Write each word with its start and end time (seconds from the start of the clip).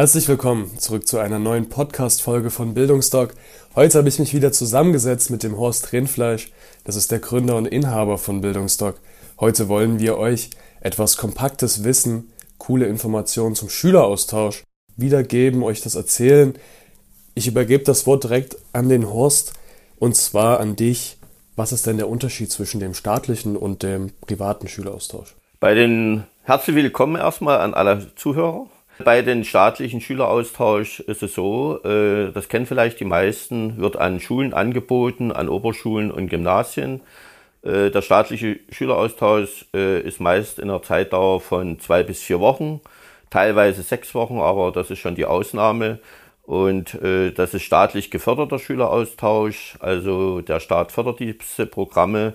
Herzlich 0.00 0.28
willkommen 0.28 0.78
zurück 0.78 1.06
zu 1.06 1.18
einer 1.18 1.38
neuen 1.38 1.68
Podcast-Folge 1.68 2.48
von 2.48 2.72
Bildungsdoc. 2.72 3.34
Heute 3.74 3.98
habe 3.98 4.08
ich 4.08 4.18
mich 4.18 4.32
wieder 4.32 4.50
zusammengesetzt 4.50 5.30
mit 5.30 5.42
dem 5.42 5.58
Horst 5.58 5.92
Rindfleisch. 5.92 6.52
Das 6.84 6.96
ist 6.96 7.10
der 7.10 7.18
Gründer 7.18 7.56
und 7.56 7.66
Inhaber 7.66 8.16
von 8.16 8.40
Bildungsdoc. 8.40 8.98
Heute 9.38 9.68
wollen 9.68 9.98
wir 9.98 10.16
euch 10.16 10.48
etwas 10.80 11.18
kompaktes 11.18 11.84
Wissen, 11.84 12.32
coole 12.56 12.86
Informationen 12.86 13.54
zum 13.54 13.68
Schüleraustausch 13.68 14.64
wiedergeben, 14.96 15.62
euch 15.62 15.82
das 15.82 15.96
erzählen, 15.96 16.54
ich 17.34 17.46
übergebe 17.46 17.84
das 17.84 18.06
Wort 18.06 18.24
direkt 18.24 18.56
an 18.72 18.88
den 18.88 19.06
Horst 19.06 19.52
und 19.98 20.16
zwar 20.16 20.60
an 20.60 20.76
dich. 20.76 21.18
Was 21.56 21.72
ist 21.72 21.86
denn 21.86 21.98
der 21.98 22.08
Unterschied 22.08 22.50
zwischen 22.50 22.80
dem 22.80 22.94
staatlichen 22.94 23.54
und 23.54 23.82
dem 23.82 24.12
privaten 24.22 24.66
Schüleraustausch? 24.66 25.36
Bei 25.60 25.74
den 25.74 26.24
herzlich 26.44 26.74
willkommen 26.74 27.16
erstmal 27.16 27.60
an 27.60 27.74
alle 27.74 28.14
Zuhörer. 28.16 28.66
Bei 29.04 29.22
den 29.22 29.44
staatlichen 29.44 30.00
Schüleraustausch 30.00 31.00
ist 31.00 31.22
es 31.22 31.34
so, 31.34 31.82
äh, 31.84 32.32
das 32.32 32.48
kennen 32.48 32.66
vielleicht 32.66 33.00
die 33.00 33.06
meisten, 33.06 33.78
wird 33.78 33.96
an 33.96 34.20
Schulen 34.20 34.52
angeboten, 34.52 35.32
an 35.32 35.48
Oberschulen 35.48 36.10
und 36.10 36.28
Gymnasien. 36.28 37.00
Äh, 37.62 37.90
der 37.90 38.02
staatliche 38.02 38.60
Schüleraustausch 38.70 39.66
äh, 39.72 40.00
ist 40.00 40.20
meist 40.20 40.58
in 40.58 40.68
einer 40.68 40.82
Zeitdauer 40.82 41.40
von 41.40 41.78
zwei 41.80 42.02
bis 42.02 42.20
vier 42.22 42.40
Wochen, 42.40 42.80
teilweise 43.30 43.82
sechs 43.82 44.14
Wochen, 44.14 44.38
aber 44.38 44.70
das 44.70 44.90
ist 44.90 44.98
schon 44.98 45.14
die 45.14 45.26
Ausnahme. 45.26 45.98
Und 46.42 46.98
das 47.00 47.54
ist 47.54 47.62
staatlich 47.62 48.10
geförderter 48.10 48.58
Schüleraustausch. 48.58 49.76
Also 49.78 50.40
der 50.40 50.58
Staat 50.58 50.90
fördert 50.90 51.20
diese 51.20 51.64
Programme. 51.64 52.34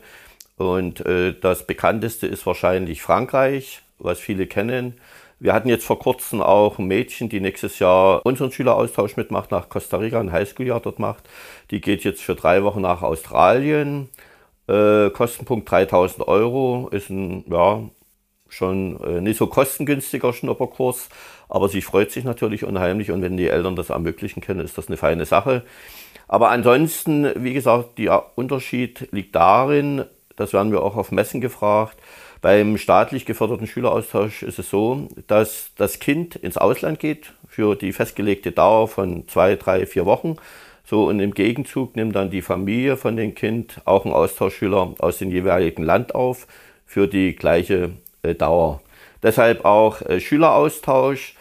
Und 0.56 1.04
das 1.42 1.68
bekannteste 1.68 2.26
ist 2.26 2.46
wahrscheinlich 2.46 3.02
Frankreich, 3.02 3.82
was 4.00 4.22
viele 4.22 4.48
kennen. 4.48 4.94
Wir 5.40 5.54
hatten 5.54 5.68
jetzt 5.68 5.86
vor 5.86 6.00
kurzem 6.00 6.42
auch 6.42 6.80
ein 6.80 6.86
Mädchen, 6.86 7.28
die 7.30 7.42
nächstes 7.42 7.80
Jahr 7.80 8.26
unseren 8.26 8.52
Schüleraustausch 8.52 9.18
mitmacht, 9.18 9.52
nach 9.52 9.70
Costa 9.70 9.98
Rica, 9.98 10.20
ein 10.20 10.32
Highschool-Jahr 10.32 10.80
dort 10.80 11.00
macht. 11.00 11.28
Die 11.72 11.82
geht 11.82 12.04
jetzt 12.04 12.22
für 12.22 12.36
drei 12.36 12.64
Wochen 12.64 12.82
nach 12.82 13.02
Australien. 13.02 14.10
Äh, 14.68 15.10
Kostenpunkt 15.10 15.70
3000 15.70 16.28
Euro, 16.28 16.90
ist 16.92 17.10
ein, 17.10 17.44
ja, 17.50 17.82
schon 18.48 19.00
äh, 19.04 19.22
nicht 19.22 19.38
so 19.38 19.48
kostengünstiger 19.48 20.34
Schnupperkurs, 20.34 21.10
aber 21.50 21.68
sie 21.70 21.82
freut 21.82 22.12
sich 22.12 22.24
natürlich 22.24 22.64
unheimlich 22.64 23.12
und 23.12 23.22
wenn 23.22 23.38
die 23.38 23.48
Eltern 23.48 23.76
das 23.76 23.90
ermöglichen 23.90 24.42
können, 24.42 24.62
ist 24.62 24.78
das 24.78 24.88
eine 24.88 24.98
feine 24.98 25.26
Sache. 25.26 25.64
Aber 26.28 26.50
ansonsten, 26.50 27.32
wie 27.44 27.54
gesagt, 27.54 28.00
der 28.00 28.32
Unterschied 28.36 29.10
liegt 29.12 29.36
darin, 29.36 30.06
das 30.36 30.54
werden 30.54 30.72
wir 30.72 30.82
auch 30.82 30.96
auf 30.96 31.12
Messen 31.12 31.42
gefragt, 31.42 31.98
beim 32.42 32.78
staatlich 32.78 33.26
geförderten 33.26 33.68
Schüleraustausch 33.68 34.44
ist 34.44 34.60
es 34.60 34.70
so, 34.70 35.08
dass 35.28 35.72
das 35.78 36.00
Kind 36.00 36.36
ins 36.36 36.58
Ausland 36.58 37.00
geht 37.00 37.34
für 37.48 37.76
die 37.76 37.94
festgelegte 37.94 38.52
Dauer 38.52 38.88
von 38.88 39.28
zwei, 39.28 39.56
drei, 39.56 39.86
vier 39.86 40.06
Wochen. 40.06 40.36
So, 40.84 41.08
und 41.08 41.20
im 41.20 41.34
Gegenzug 41.34 41.96
nimmt 41.96 42.16
dann 42.16 42.30
die 42.30 42.44
Familie 42.44 42.98
von 42.98 43.18
dem 43.18 43.34
Kind 43.34 43.82
auch 43.86 44.06
einen 44.06 44.14
Austauschschüler 44.14 44.94
aus 45.00 45.18
dem 45.18 45.32
jeweiligen 45.32 45.84
Land 45.84 46.14
auf 46.14 46.46
für 46.86 47.08
die 47.08 47.36
gleiche 47.36 47.92
äh, 48.22 48.36
Dauer. 48.36 48.82
Deshalb 49.24 49.66
auch 49.66 50.02
äh, 50.02 50.20
Schüleraustausch 50.20 51.36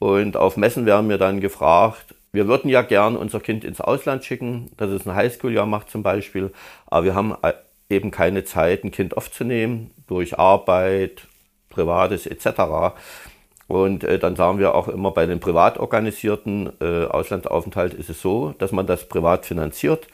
und 0.00 0.36
auf 0.36 0.56
Messen 0.56 0.86
werden 0.86 1.08
wir 1.08 1.18
dann 1.18 1.40
gefragt, 1.40 2.14
wir 2.32 2.48
würden 2.48 2.68
ja 2.68 2.82
gern 2.82 3.16
unser 3.16 3.40
Kind 3.40 3.64
ins 3.64 3.80
Ausland 3.80 4.24
schicken, 4.24 4.70
dass 4.76 4.90
es 4.90 5.06
ein 5.06 5.14
Highschool-Jahr 5.14 5.66
macht 5.66 5.90
zum 5.90 6.02
Beispiel, 6.02 6.52
aber 6.86 7.04
wir 7.04 7.14
haben 7.14 7.36
äh, 7.42 7.52
eben 7.90 8.10
keine 8.10 8.44
Zeit, 8.44 8.84
ein 8.84 8.90
Kind 8.90 9.16
aufzunehmen 9.16 9.90
durch 10.06 10.38
Arbeit, 10.38 11.26
Privates 11.70 12.26
etc. 12.26 12.96
Und 13.66 14.04
äh, 14.04 14.18
dann 14.18 14.36
sagen 14.36 14.58
wir 14.58 14.74
auch 14.74 14.88
immer, 14.88 15.10
bei 15.10 15.26
den 15.26 15.40
privat 15.40 15.78
organisierten 15.78 16.72
äh, 16.80 17.04
Auslandsaufenthalt 17.04 17.94
ist 17.94 18.10
es 18.10 18.20
so, 18.20 18.54
dass 18.58 18.72
man 18.72 18.86
das 18.86 19.08
privat 19.08 19.46
finanziert 19.46 20.08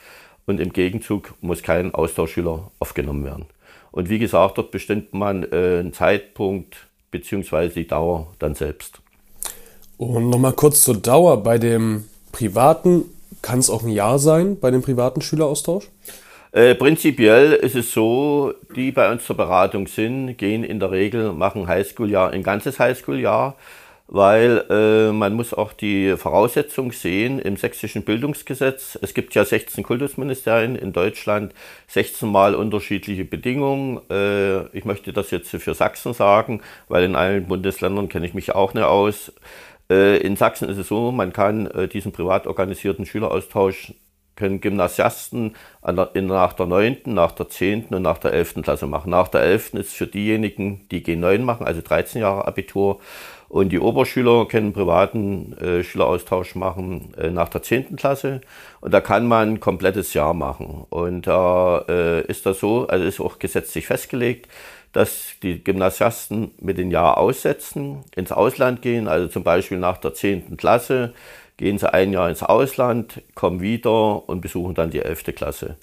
und 0.45 0.59
im 0.59 0.73
Gegenzug 0.73 1.33
muss 1.41 1.63
kein 1.63 1.93
Austauschschüler 1.93 2.71
aufgenommen 2.79 3.25
werden. 3.25 3.45
Und 3.91 4.09
wie 4.09 4.19
gesagt, 4.19 4.57
dort 4.57 4.71
bestimmt 4.71 5.13
man 5.13 5.43
äh, 5.43 5.79
einen 5.79 5.93
Zeitpunkt 5.93 6.87
bzw. 7.11 7.69
die 7.69 7.87
Dauer 7.87 8.27
dann 8.39 8.55
selbst. 8.55 8.99
Und 9.97 10.29
nochmal 10.29 10.51
kurz 10.51 10.83
zur 10.83 10.97
Dauer. 10.97 11.41
Bei 11.41 11.57
dem 11.57 12.03
privaten 12.33 13.05
kann 13.41 13.59
es 13.59 13.69
auch 13.69 13.83
ein 13.83 13.89
Jahr 13.89 14.19
sein, 14.19 14.59
bei 14.59 14.71
dem 14.71 14.81
privaten 14.81 15.21
Schüleraustausch? 15.21 15.87
Äh, 16.55 16.73
prinzipiell 16.75 17.51
ist 17.51 17.75
es 17.75 17.91
so, 17.91 18.53
die 18.77 18.93
bei 18.93 19.11
uns 19.11 19.25
zur 19.25 19.35
Beratung 19.35 19.87
sind, 19.87 20.37
gehen 20.37 20.63
in 20.63 20.79
der 20.79 20.89
Regel, 20.89 21.33
machen 21.33 21.67
Highschool-Jahr, 21.67 22.31
ein 22.31 22.43
ganzes 22.43 22.79
Highschool-Jahr 22.79 23.57
weil 24.07 24.65
äh, 24.69 25.11
man 25.11 25.33
muss 25.33 25.53
auch 25.53 25.73
die 25.73 26.15
Voraussetzung 26.15 26.91
sehen 26.91 27.39
im 27.39 27.57
sächsischen 27.57 28.03
Bildungsgesetz. 28.03 28.97
Es 29.01 29.13
gibt 29.15 29.33
ja 29.33 29.43
16 29.43 29.83
Kultusministerien 29.83 30.75
in 30.75 30.93
Deutschland, 30.93 31.53
16 31.87 32.29
mal 32.29 32.53
unterschiedliche 32.53 33.25
Bedingungen. 33.25 33.99
Äh, 34.11 34.67
ich 34.77 34.85
möchte 34.85 35.11
das 35.11 35.31
jetzt 35.31 35.49
für 35.49 35.73
Sachsen 35.73 36.13
sagen, 36.13 36.61
weil 36.87 37.03
in 37.03 37.15
allen 37.15 37.47
Bundesländern 37.47 38.07
kenne 38.07 38.27
ich 38.27 38.35
mich 38.35 38.53
auch 38.53 38.75
nicht 38.75 38.83
aus. 38.83 39.33
Äh, 39.89 40.17
in 40.17 40.35
Sachsen 40.35 40.69
ist 40.69 40.77
es 40.77 40.87
so, 40.87 41.11
man 41.11 41.33
kann 41.33 41.67
äh, 41.67 41.87
diesen 41.87 42.11
privat 42.11 42.45
organisierten 42.45 43.07
Schüleraustausch 43.07 43.93
können 44.35 44.61
Gymnasiasten 44.61 45.55
nach 45.81 46.53
der 46.53 46.65
9., 46.65 46.97
nach 47.05 47.31
der 47.31 47.49
10. 47.49 47.87
und 47.87 48.01
nach 48.01 48.17
der 48.17 48.33
11. 48.33 48.61
Klasse 48.63 48.87
machen. 48.87 49.09
Nach 49.09 49.27
der 49.27 49.41
11. 49.41 49.75
ist 49.75 49.93
für 49.93 50.07
diejenigen, 50.07 50.87
die 50.89 51.03
G9 51.03 51.39
machen, 51.39 51.65
also 51.65 51.81
13 51.81 52.21
Jahre 52.21 52.47
Abitur, 52.47 52.99
und 53.47 53.69
die 53.69 53.79
Oberschüler 53.79 54.47
können 54.47 54.73
privaten 54.73 55.53
äh, 55.57 55.83
Schüleraustausch 55.83 56.55
machen 56.55 57.13
äh, 57.17 57.29
nach 57.29 57.47
der 57.49 57.61
10. 57.61 57.95
Klasse. 57.95 58.41
Und 58.81 58.93
da 58.93 59.01
kann 59.01 59.27
man 59.27 59.53
ein 59.53 59.59
komplettes 59.59 60.13
Jahr 60.13 60.33
machen. 60.33 60.85
Und 60.89 61.27
da 61.27 61.85
äh, 61.87 62.25
ist 62.25 62.45
das 62.45 62.59
so, 62.59 62.87
also 62.87 63.05
ist 63.05 63.19
auch 63.19 63.39
gesetzlich 63.39 63.85
festgelegt, 63.85 64.49
dass 64.93 65.33
die 65.43 65.63
Gymnasiasten 65.63 66.51
mit 66.59 66.77
dem 66.77 66.89
Jahr 66.89 67.17
aussetzen, 67.17 68.03
ins 68.15 68.31
Ausland 68.31 68.81
gehen, 68.81 69.07
also 69.07 69.27
zum 69.27 69.43
Beispiel 69.43 69.77
nach 69.77 69.97
der 69.97 70.13
10. 70.13 70.57
Klasse 70.57 71.13
gehen 71.57 71.77
sie 71.77 71.91
ein 71.93 72.13
Jahr 72.13 72.29
ins 72.29 72.43
Ausland, 72.43 73.21
kommen 73.33 73.61
wieder 73.61 74.27
und 74.27 74.41
besuchen 74.41 74.75
dann 74.75 74.89
die 74.89 75.01
11. 75.01 75.35
Klasse. 75.35 75.77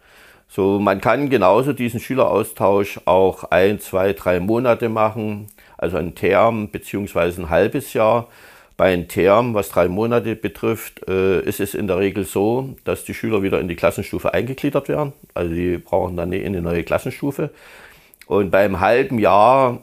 So, 0.49 0.79
man 0.79 1.01
kann 1.01 1.31
genauso 1.31 1.73
diesen 1.73 1.99
Schüleraustausch 1.99 3.01
auch 3.07 3.45
ein, 3.45 3.81
zwei, 3.81 4.13
drei 4.13 4.39
Monate 4.39 4.91
machen 4.91 5.49
also 5.83 5.97
ein 5.97 6.15
Term 6.15 6.71
beziehungsweise 6.71 7.43
ein 7.43 7.51
halbes 7.51 7.93
Jahr. 7.93 8.29
Bei 8.77 8.93
einem 8.93 9.09
Term, 9.09 9.53
was 9.53 9.69
drei 9.69 9.89
Monate 9.89 10.37
betrifft, 10.37 11.07
äh, 11.09 11.41
ist 11.41 11.59
es 11.59 11.75
in 11.75 11.89
der 11.89 11.99
Regel 11.99 12.25
so, 12.25 12.77
dass 12.85 13.05
die 13.05 13.15
Schüler 13.15 13.43
wieder 13.43 13.61
in 13.61 13.67
die 13.67 13.75
Klassenstufe 13.75 14.33
eingegliedert 14.33 14.89
werden. 14.89 15.13
Also 15.35 15.53
die 15.53 15.79
brauchen 15.79 16.17
dann 16.17 16.33
in 16.33 16.47
eine 16.47 16.63
neue 16.63 16.85
Klassenstufe. 16.85 17.51
Und 18.27 18.51
beim 18.53 18.79
halben 18.79 19.19
Jahr 19.19 19.81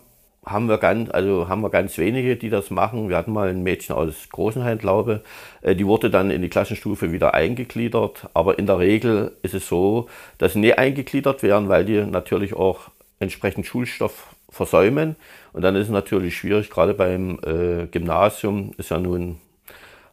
haben 0.49 0.67
wir 0.67 0.77
ganz, 0.77 1.09
also 1.11 1.47
haben 1.47 1.61
wir 1.61 1.69
ganz 1.69 1.97
wenige, 1.97 2.35
die 2.35 2.49
das 2.49 2.69
machen. 2.71 3.09
Wir 3.09 3.17
hatten 3.17 3.31
mal 3.31 3.49
ein 3.49 3.63
Mädchen 3.63 3.95
aus 3.95 4.29
Großenhain, 4.29 4.77
glaube 4.77 5.21
äh, 5.61 5.75
die 5.75 5.85
wurde 5.85 6.09
dann 6.09 6.31
in 6.31 6.41
die 6.41 6.49
Klassenstufe 6.49 7.11
wieder 7.11 7.33
eingegliedert. 7.33 8.29
Aber 8.33 8.59
in 8.59 8.65
der 8.65 8.79
Regel 8.79 9.31
ist 9.41 9.53
es 9.53 9.67
so, 9.67 10.07
dass 10.37 10.53
sie 10.53 10.59
nicht 10.59 10.77
eingegliedert 10.77 11.43
werden, 11.43 11.69
weil 11.69 11.85
die 11.85 12.01
natürlich 12.05 12.53
auch 12.53 12.89
entsprechend 13.19 13.65
Schulstoff 13.65 14.35
versäumen. 14.49 15.15
Und 15.53 15.61
dann 15.61 15.75
ist 15.75 15.87
es 15.87 15.91
natürlich 15.91 16.37
schwierig, 16.37 16.69
gerade 16.69 16.93
beim 16.93 17.39
äh, 17.45 17.87
Gymnasium 17.87 18.71
ist 18.77 18.91
ja 18.91 18.99
nun 18.99 19.37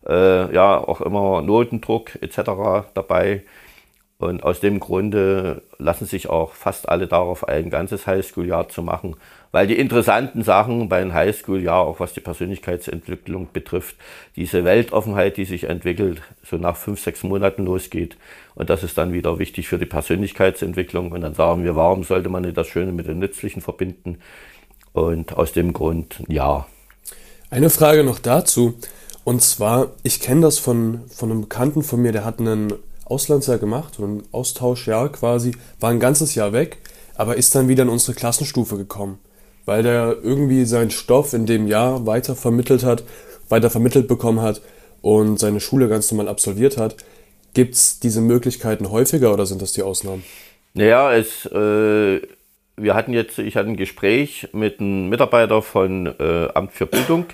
äh, 0.06 0.54
ja 0.54 0.76
auch 0.76 1.00
immer 1.00 1.42
Notendruck 1.42 2.16
etc. 2.20 2.88
dabei. 2.94 3.42
Und 4.18 4.44
aus 4.44 4.60
dem 4.60 4.80
Grunde 4.80 5.62
lassen 5.76 6.06
sich 6.06 6.30
auch 6.30 6.54
fast 6.54 6.88
alle 6.88 7.06
darauf 7.06 7.46
ein, 7.46 7.64
ein 7.64 7.70
ganzes 7.70 8.06
Highschool-Jahr 8.06 8.70
zu 8.70 8.82
machen, 8.82 9.16
weil 9.52 9.66
die 9.66 9.78
interessanten 9.78 10.42
Sachen 10.42 10.88
beim 10.88 11.12
Highschool-Jahr, 11.12 11.80
auch 11.80 12.00
was 12.00 12.14
die 12.14 12.20
Persönlichkeitsentwicklung 12.20 13.48
betrifft, 13.52 13.96
diese 14.34 14.64
Weltoffenheit, 14.64 15.36
die 15.36 15.44
sich 15.44 15.64
entwickelt, 15.64 16.22
so 16.42 16.56
nach 16.56 16.76
fünf, 16.76 17.00
sechs 17.00 17.24
Monaten 17.24 17.66
losgeht. 17.66 18.16
Und 18.54 18.70
das 18.70 18.82
ist 18.82 18.96
dann 18.96 19.12
wieder 19.12 19.38
wichtig 19.38 19.68
für 19.68 19.78
die 19.78 19.86
Persönlichkeitsentwicklung. 19.86 21.12
Und 21.12 21.20
dann 21.20 21.34
sagen 21.34 21.62
wir, 21.64 21.76
warum 21.76 22.02
sollte 22.02 22.30
man 22.30 22.42
nicht 22.42 22.56
das 22.56 22.68
Schöne 22.68 22.92
mit 22.92 23.06
dem 23.06 23.18
Nützlichen 23.18 23.60
verbinden? 23.60 24.18
Und 24.94 25.36
aus 25.36 25.52
dem 25.52 25.74
Grund, 25.74 26.22
ja. 26.28 26.66
Eine 27.50 27.68
Frage 27.68 28.02
noch 28.02 28.18
dazu. 28.18 28.78
Und 29.24 29.42
zwar, 29.42 29.88
ich 30.02 30.20
kenne 30.20 30.42
das 30.42 30.58
von, 30.58 31.02
von 31.08 31.30
einem 31.30 31.42
Bekannten 31.42 31.82
von 31.82 32.00
mir, 32.00 32.12
der 32.12 32.24
hat 32.24 32.40
einen 32.40 32.72
Auslandsjahr 33.06 33.58
gemacht, 33.58 33.98
ein 33.98 34.22
Austauschjahr 34.32 35.10
quasi, 35.10 35.52
war 35.80 35.90
ein 35.90 36.00
ganzes 36.00 36.34
Jahr 36.34 36.52
weg, 36.52 36.78
aber 37.14 37.36
ist 37.36 37.54
dann 37.54 37.68
wieder 37.68 37.84
in 37.84 37.88
unsere 37.88 38.14
Klassenstufe 38.14 38.76
gekommen, 38.76 39.18
weil 39.64 39.82
der 39.82 40.16
irgendwie 40.22 40.64
seinen 40.64 40.90
Stoff 40.90 41.32
in 41.32 41.46
dem 41.46 41.66
Jahr 41.66 42.06
weiter 42.06 42.36
vermittelt 42.36 42.84
hat, 42.84 43.04
weiter 43.48 43.70
vermittelt 43.70 44.08
bekommen 44.08 44.40
hat 44.40 44.60
und 45.02 45.38
seine 45.38 45.60
Schule 45.60 45.88
ganz 45.88 46.10
normal 46.10 46.28
absolviert 46.28 46.76
hat. 46.76 46.96
Gibt 47.54 47.74
es 47.74 48.00
diese 48.00 48.20
Möglichkeiten 48.20 48.90
häufiger 48.90 49.32
oder 49.32 49.46
sind 49.46 49.62
das 49.62 49.72
die 49.72 49.82
Ausnahmen? 49.82 50.24
Naja, 50.74 51.14
es, 51.14 51.46
äh, 51.46 52.20
wir 52.76 52.94
hatten 52.94 53.14
jetzt, 53.14 53.38
ich 53.38 53.56
hatte 53.56 53.70
ein 53.70 53.76
Gespräch 53.76 54.48
mit 54.52 54.80
einem 54.80 55.08
Mitarbeiter 55.08 55.62
von 55.62 56.06
äh, 56.18 56.48
Amt 56.52 56.72
für 56.72 56.86
Bildung 56.86 57.26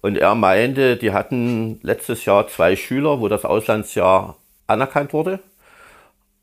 und 0.00 0.16
er 0.16 0.34
meinte, 0.34 0.96
die 0.96 1.12
hatten 1.12 1.78
letztes 1.82 2.24
Jahr 2.24 2.48
zwei 2.48 2.74
Schüler, 2.74 3.20
wo 3.20 3.28
das 3.28 3.44
Auslandsjahr 3.44 4.39
anerkannt 4.70 5.12
wurde. 5.12 5.40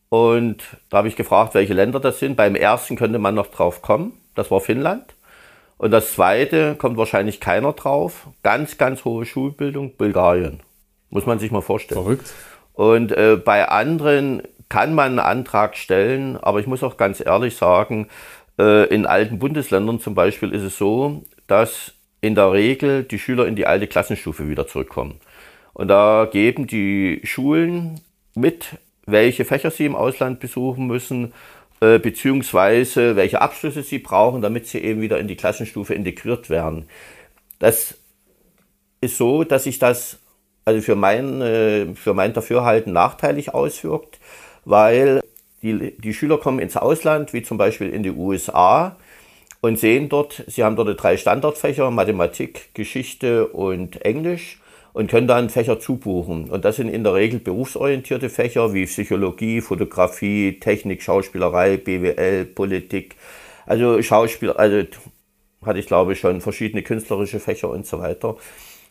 Und 0.09 0.63
da 0.89 0.97
habe 0.97 1.07
ich 1.07 1.15
gefragt, 1.15 1.53
welche 1.53 1.74
Länder 1.74 2.00
das 2.00 2.19
sind. 2.19 2.35
Beim 2.35 2.56
ersten 2.56 2.95
könnte 2.95 3.19
man 3.19 3.35
noch 3.35 3.47
drauf 3.47 3.81
kommen, 3.81 4.13
das 4.35 4.51
war 4.51 4.62
Finnland. 4.62 5.15
Und 5.77 5.91
das 5.91 6.13
zweite 6.13 6.75
kommt 6.75 6.97
wahrscheinlich 6.97 7.39
keiner 7.39 7.74
drauf. 7.74 8.27
Ganz, 8.41 8.77
ganz 8.77 9.06
hohe 9.06 9.25
Schulbildung, 9.25 9.95
Bulgarien. 9.95 10.62
Muss 11.09 11.25
man 11.25 11.39
sich 11.39 11.51
mal 11.51 11.62
vorstellen. 11.62 12.01
Verrückt. 12.01 12.33
Und 12.74 13.12
äh, 13.12 13.38
bei 13.44 13.68
anderen 13.69 14.44
kann 14.69 14.95
man 14.95 15.12
einen 15.12 15.19
Antrag 15.19 15.77
stellen, 15.77 16.38
aber 16.38 16.59
ich 16.59 16.68
muss 16.68 16.83
auch 16.83 16.97
ganz 16.97 17.23
ehrlich 17.25 17.56
sagen, 17.56 18.07
äh, 18.59 18.85
in 18.88 19.06
alten 19.06 19.39
Bundesländern 19.39 20.00
zum 20.00 20.15
Beispiel 20.15 20.51
ist 20.51 20.63
es 20.63 20.77
so, 20.77 21.23
dass 21.47 21.94
in 22.21 22.35
der 22.35 22.51
Regel 22.51 23.03
die 23.03 23.19
Schüler 23.19 23.47
in 23.47 23.56
die 23.56 23.68
alte 23.68 23.88
Klassenstufe 23.88 24.50
wieder 24.50 24.68
zurückkommen. 24.68 25.19
Und 25.73 25.89
da 25.89 26.27
geben 26.30 26.68
die 26.68 27.21
Schulen 27.23 28.01
mit, 28.37 28.77
welche 29.05 29.45
Fächer 29.45 29.71
sie 29.71 29.85
im 29.85 29.95
Ausland 29.95 30.39
besuchen 30.39 30.87
müssen, 30.87 31.33
äh, 31.81 31.99
beziehungsweise 31.99 33.15
welche 33.15 33.41
Abschlüsse 33.41 33.83
sie 33.83 33.99
brauchen, 33.99 34.41
damit 34.41 34.67
sie 34.67 34.79
eben 34.79 35.01
wieder 35.01 35.19
in 35.19 35.27
die 35.27 35.35
Klassenstufe 35.35 35.93
integriert 35.93 36.49
werden. 36.49 36.87
Das 37.59 37.95
ist 39.01 39.17
so, 39.17 39.43
dass 39.43 39.65
sich 39.65 39.79
das 39.79 40.19
also 40.65 40.81
für 40.81 40.95
mein, 40.95 41.41
äh, 41.41 41.95
für 41.95 42.13
mein 42.13 42.33
Dafürhalten 42.33 42.93
nachteilig 42.93 43.53
auswirkt 43.53 44.19
weil 44.67 45.21
die, 45.61 45.97
die 45.97 46.13
Schüler 46.13 46.37
kommen 46.37 46.59
ins 46.59 46.77
Ausland, 46.77 47.33
wie 47.33 47.41
zum 47.41 47.57
Beispiel 47.57 47.89
in 47.89 48.03
die 48.03 48.11
USA, 48.11 48.97
und 49.61 49.79
sehen 49.79 50.09
dort, 50.09 50.43
sie 50.47 50.63
haben 50.63 50.75
dort 50.75 51.01
drei 51.01 51.17
Standardfächer, 51.17 51.89
Mathematik, 51.89 52.73
Geschichte 52.73 53.47
und 53.47 54.01
Englisch, 54.05 54.59
und 54.97 55.11
können 55.11 55.27
dann 55.27 55.51
Fächer 55.51 55.79
zubuchen. 55.79 56.49
Und 56.49 56.65
das 56.65 56.77
sind 56.77 56.89
in 56.89 57.03
der 57.03 57.13
Regel 57.13 57.39
berufsorientierte 57.39 58.31
Fächer 58.31 58.73
wie 58.73 58.88
Psychologie, 58.88 59.61
Fotografie, 59.61 60.59
Technik, 60.59 61.03
Schauspielerei, 61.03 61.77
BWL, 61.77 62.45
Politik. 62.45 63.15
Also 63.67 64.01
Schauspiel, 64.01 64.53
also 64.53 64.88
hatte 65.63 65.77
ich 65.77 65.85
glaube 65.85 66.15
schon 66.15 66.41
verschiedene 66.41 66.81
künstlerische 66.81 67.39
Fächer 67.39 67.69
und 67.69 67.85
so 67.85 67.99
weiter. 67.99 68.38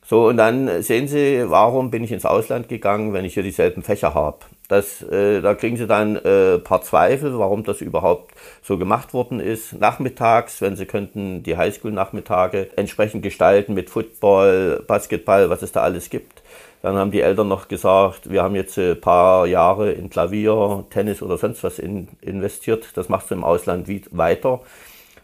So, 0.08 0.28
und 0.28 0.36
dann 0.36 0.84
sehen 0.84 1.08
Sie, 1.08 1.42
warum 1.48 1.90
bin 1.90 2.04
ich 2.04 2.12
ins 2.12 2.24
Ausland 2.24 2.68
gegangen, 2.68 3.12
wenn 3.12 3.24
ich 3.24 3.34
hier 3.34 3.42
dieselben 3.42 3.82
Fächer 3.82 4.14
habe. 4.14 4.38
Das, 4.68 5.02
äh, 5.02 5.40
da 5.40 5.54
kriegen 5.56 5.76
Sie 5.76 5.88
dann 5.88 6.14
äh, 6.14 6.58
paar 6.58 6.82
Zweifel, 6.82 7.36
warum 7.40 7.64
das 7.64 7.80
überhaupt 7.80 8.32
so 8.62 8.78
gemacht 8.78 9.14
worden 9.14 9.40
ist. 9.40 9.72
Nachmittags, 9.72 10.60
wenn 10.60 10.76
Sie 10.76 10.86
könnten 10.86 11.42
die 11.42 11.56
Highschool-Nachmittage 11.56 12.68
entsprechend 12.76 13.24
gestalten 13.24 13.74
mit 13.74 13.90
Football, 13.90 14.84
Basketball, 14.86 15.50
was 15.50 15.62
es 15.62 15.72
da 15.72 15.82
alles 15.82 16.08
gibt. 16.08 16.40
Dann 16.82 16.94
haben 16.94 17.10
die 17.10 17.22
Eltern 17.22 17.48
noch 17.48 17.66
gesagt, 17.66 18.30
wir 18.30 18.44
haben 18.44 18.54
jetzt 18.54 18.78
ein 18.78 19.00
paar 19.00 19.48
Jahre 19.48 19.90
in 19.90 20.08
Klavier, 20.08 20.84
Tennis 20.88 21.20
oder 21.20 21.36
sonst 21.36 21.64
was 21.64 21.80
in, 21.80 22.06
investiert. 22.20 22.90
Das 22.94 23.08
machst 23.08 23.32
du 23.32 23.34
im 23.34 23.42
Ausland 23.42 23.88
weiter. 24.16 24.60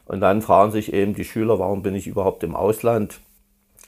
Und 0.06 0.20
dann 0.20 0.42
fragen 0.42 0.72
sich 0.72 0.92
eben 0.92 1.14
die 1.14 1.24
Schüler, 1.24 1.60
warum 1.60 1.82
bin 1.84 1.94
ich 1.94 2.08
überhaupt 2.08 2.42
im 2.42 2.56
Ausland? 2.56 3.20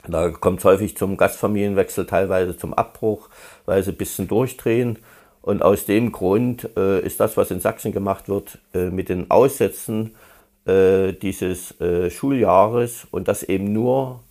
Da 0.09 0.29
kommt 0.29 0.59
es 0.59 0.65
häufig 0.65 0.97
zum 0.97 1.17
Gastfamilienwechsel, 1.17 2.05
teilweise 2.05 2.57
zum 2.57 2.73
Abbruch, 2.73 3.29
weil 3.65 3.83
sie 3.83 3.91
ein 3.91 3.97
bisschen 3.97 4.27
durchdrehen. 4.27 4.99
Und 5.41 5.61
aus 5.61 5.85
dem 5.85 6.11
Grund 6.11 6.69
äh, 6.75 7.01
ist 7.01 7.19
das, 7.19 7.37
was 7.37 7.51
in 7.51 7.59
Sachsen 7.59 7.91
gemacht 7.91 8.29
wird, 8.29 8.59
äh, 8.73 8.89
mit 8.89 9.09
den 9.09 9.29
Aussätzen 9.29 10.15
äh, 10.65 11.13
dieses 11.13 11.79
äh, 11.79 12.09
Schuljahres 12.09 13.07
und 13.11 13.27
das 13.27 13.43
eben 13.43 13.71
nur 13.71 14.21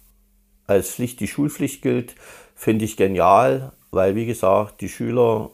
als 0.66 0.90
Pflicht 0.90 1.20
die 1.20 1.28
Schulpflicht 1.28 1.82
gilt, 1.82 2.14
finde 2.54 2.84
ich 2.84 2.96
genial, 2.96 3.72
weil 3.90 4.16
wie 4.16 4.26
gesagt, 4.26 4.80
die 4.80 4.88
Schüler, 4.88 5.50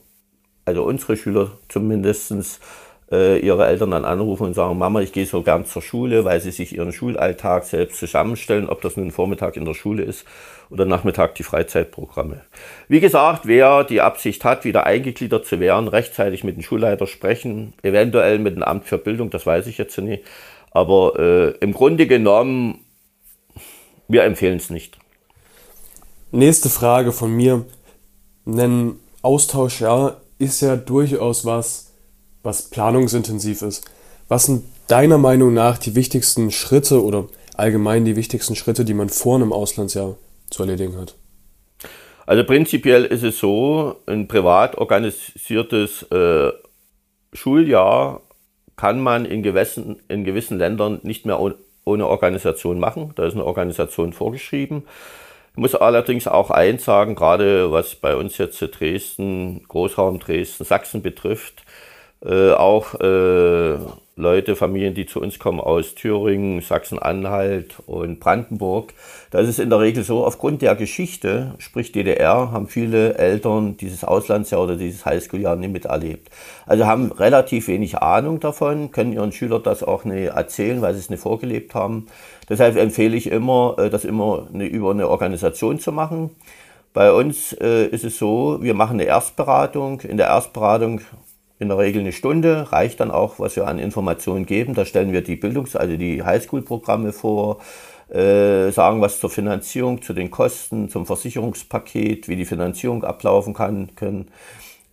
also 0.65 0.85
unsere 0.85 1.17
Schüler 1.17 1.59
zumindestens 1.69 2.57
äh, 2.57 2.90
ihre 3.11 3.67
Eltern 3.67 3.91
dann 3.91 4.05
anrufen 4.05 4.47
und 4.47 4.55
sagen, 4.55 4.79
Mama, 4.79 5.01
ich 5.01 5.12
gehe 5.12 5.27
so 5.27 5.43
gern 5.43 5.67
zur 5.67 5.83
Schule, 5.83 6.25
weil 6.25 6.41
sie 6.41 6.53
sich 6.53 6.77
ihren 6.77 6.93
Schulalltag 6.93 7.65
selbst 7.65 7.99
zusammenstellen, 7.99 8.69
ob 8.69 8.83
das 8.83 8.97
nun 8.97 9.11
Vormittag 9.11 9.57
in 9.57 9.65
der 9.65 9.75
Schule 9.75 10.05
ist 10.05 10.25
oder 10.71 10.85
Nachmittag 10.85 11.35
die 11.35 11.43
Freizeitprogramme. 11.43 12.43
Wie 12.89 13.01
gesagt, 13.01 13.47
wer 13.47 13.83
die 13.83 14.01
Absicht 14.01 14.45
hat, 14.45 14.65
wieder 14.65 14.87
eingegliedert 14.87 15.45
zu 15.45 15.59
werden, 15.59 15.89
rechtzeitig 15.89 16.45
mit 16.45 16.57
dem 16.57 16.62
Schulleiter 16.62 17.09
sprechen, 17.09 17.75
eventuell 17.83 18.39
mit 18.39 18.55
dem 18.55 18.62
Amt 18.62 18.85
für 18.85 18.99
Bildung, 18.99 19.31
das 19.31 19.45
weiß 19.45 19.67
ich 19.67 19.79
jetzt 19.79 19.99
nicht. 19.99 20.25
Aber 20.71 21.19
äh, 21.19 21.51
im 21.59 21.73
Grunde 21.73 22.07
genommen, 22.07 22.79
wir 24.07 24.23
empfehlen 24.23 24.59
es 24.59 24.71
nicht. 24.71 24.99
Nächste 26.31 26.69
Frage 26.69 27.11
von 27.11 27.33
mir. 27.33 27.65
Ein 28.47 29.01
Austauschjahr 29.23 30.21
ist 30.39 30.61
ja 30.61 30.77
durchaus 30.77 31.45
was, 31.45 31.90
was 32.43 32.71
planungsintensiv 32.71 33.63
ist. 33.63 33.85
Was 34.29 34.47
sind 34.47 34.65
deiner 34.89 35.19
Meinung 35.19 35.55
nach 35.55 35.79
die 35.79 35.95
wichtigsten 35.95 36.51
Schritte 36.51 37.03
oder 37.03 37.27
allgemein 37.57 38.05
die 38.05 38.17
wichtigsten 38.17 38.57
Schritte, 38.57 38.85
die 38.85 38.95
man 38.95 39.09
vor 39.09 39.37
einem 39.37 39.53
Auslandsjahr 39.53 40.17
zu 40.51 40.63
erledigen 40.63 40.97
hat? 40.97 41.17
Also 42.27 42.45
prinzipiell 42.45 43.05
ist 43.05 43.25
es 43.25 43.39
so, 43.39 43.97
ein 44.07 44.29
privat 44.29 44.79
organisiertes 44.79 46.05
äh, 46.13 46.53
Schuljahr 47.33 48.23
kann 48.77 49.01
man 49.01 49.25
in 49.25 49.43
gewissen, 49.43 50.01
in 50.09 50.25
gewissen 50.25 50.57
Ländern 50.59 51.01
nicht 51.03 51.27
mehr 51.27 51.41
ohne 51.85 52.07
Organisation 52.07 52.79
machen. 52.79 53.13
Da 53.17 53.27
ist 53.27 53.35
eine 53.35 53.45
Organisation 53.45 54.13
vorgeschrieben. 54.13 54.85
Ich 55.53 55.59
muss 55.59 55.75
allerdings 55.75 56.29
auch 56.29 56.51
eins 56.51 56.85
sagen, 56.85 57.17
gerade 57.17 57.73
was 57.73 57.97
bei 57.97 58.15
uns 58.15 58.39
jetzt 58.39 58.61
Dresden, 58.61 59.65
Großraum 59.69 60.21
Dresden, 60.21 60.65
Sachsen 60.65 61.03
betrifft, 61.03 61.65
äh, 62.25 62.53
auch 62.53 62.95
äh, 63.01 63.79
Leute, 64.21 64.55
Familien, 64.55 64.95
die 64.95 65.07
zu 65.07 65.21
uns 65.21 65.39
kommen 65.39 65.61
aus 65.61 65.95
Thüringen, 65.95 66.61
Sachsen-Anhalt 66.61 67.77
und 67.87 68.21
Brandenburg. 68.21 68.93
Da 69.31 69.39
ist 69.39 69.59
in 69.59 69.71
der 69.71 69.81
Regel 69.81 70.05
so, 70.05 70.27
aufgrund 70.27 70.61
der 70.61 70.75
Geschichte, 70.77 71.55
sprich 71.59 71.93
DDR, 71.93 72.53
haben 72.53 72.69
viele 72.69 73.15
Eltern 73.15 73.79
dieses 73.79 74.05
Auslandsjahr 74.05 74.62
oder 74.62 74.77
dieses 74.77 75.07
Highschool-Jahr 75.07 75.57
nicht 75.57 75.73
miterlebt. 75.73 76.29
Also 76.67 76.87
haben 76.87 77.11
relativ 77.12 77.69
wenig 77.69 77.99
Ahnung 77.99 78.41
davon, 78.41 78.91
können 78.91 79.15
ihren 79.15 79.33
Schülern 79.33 79.62
das 79.62 79.83
auch 79.83 80.05
nicht 80.05 80.29
erzählen, 80.29 80.83
weil 80.83 80.93
sie 80.93 81.00
es 81.00 81.11
nicht 81.11 81.23
vorgelebt 81.23 81.75
haben. 81.75 82.07
Deshalb 82.49 82.77
empfehle 82.77 83.17
ich 83.17 83.31
immer, 83.31 83.77
äh, 83.79 83.89
das 83.89 84.05
immer 84.05 84.49
eine, 84.53 84.67
über 84.67 84.91
eine 84.91 85.09
Organisation 85.09 85.81
zu 85.81 85.93
machen. 85.93 86.31
Bei 86.93 87.12
uns 87.12 87.53
äh, 87.55 87.87
ist 87.87 88.05
es 88.05 88.19
so, 88.19 88.59
wir 88.61 88.75
machen 88.75 88.95
eine 88.95 89.05
Erstberatung. 89.05 90.00
In 90.00 90.17
der 90.17 90.27
Erstberatung 90.27 91.00
in 91.61 91.69
der 91.69 91.79
Regel 91.79 92.00
eine 92.00 92.12
Stunde, 92.12 92.73
reicht 92.73 93.00
dann 93.00 93.11
auch, 93.11 93.38
was 93.38 93.55
wir 93.55 93.69
an 93.69 93.79
Informationen 93.79 94.47
geben. 94.47 94.75
Da 94.75 94.87
stellen 94.87 95.12
wir 95.12 95.23
die 95.23 95.37
Bildungs-, 95.37 95.76
also 95.76 95.97
die 95.97 96.23
Highschool-Programme 96.23 97.12
vor, 97.12 97.59
äh, 98.09 98.71
sagen 98.71 99.02
was 99.02 99.21
zur 99.21 99.29
Finanzierung, 99.29 100.00
zu 100.00 100.14
den 100.14 100.31
Kosten, 100.31 100.88
zum 100.88 101.05
Versicherungspaket, 101.05 102.29
wie 102.29 102.37
die 102.37 102.47
Finanzierung 102.47 103.05
ablaufen 103.05 103.52
kann, 103.52 103.95
können. 103.95 104.29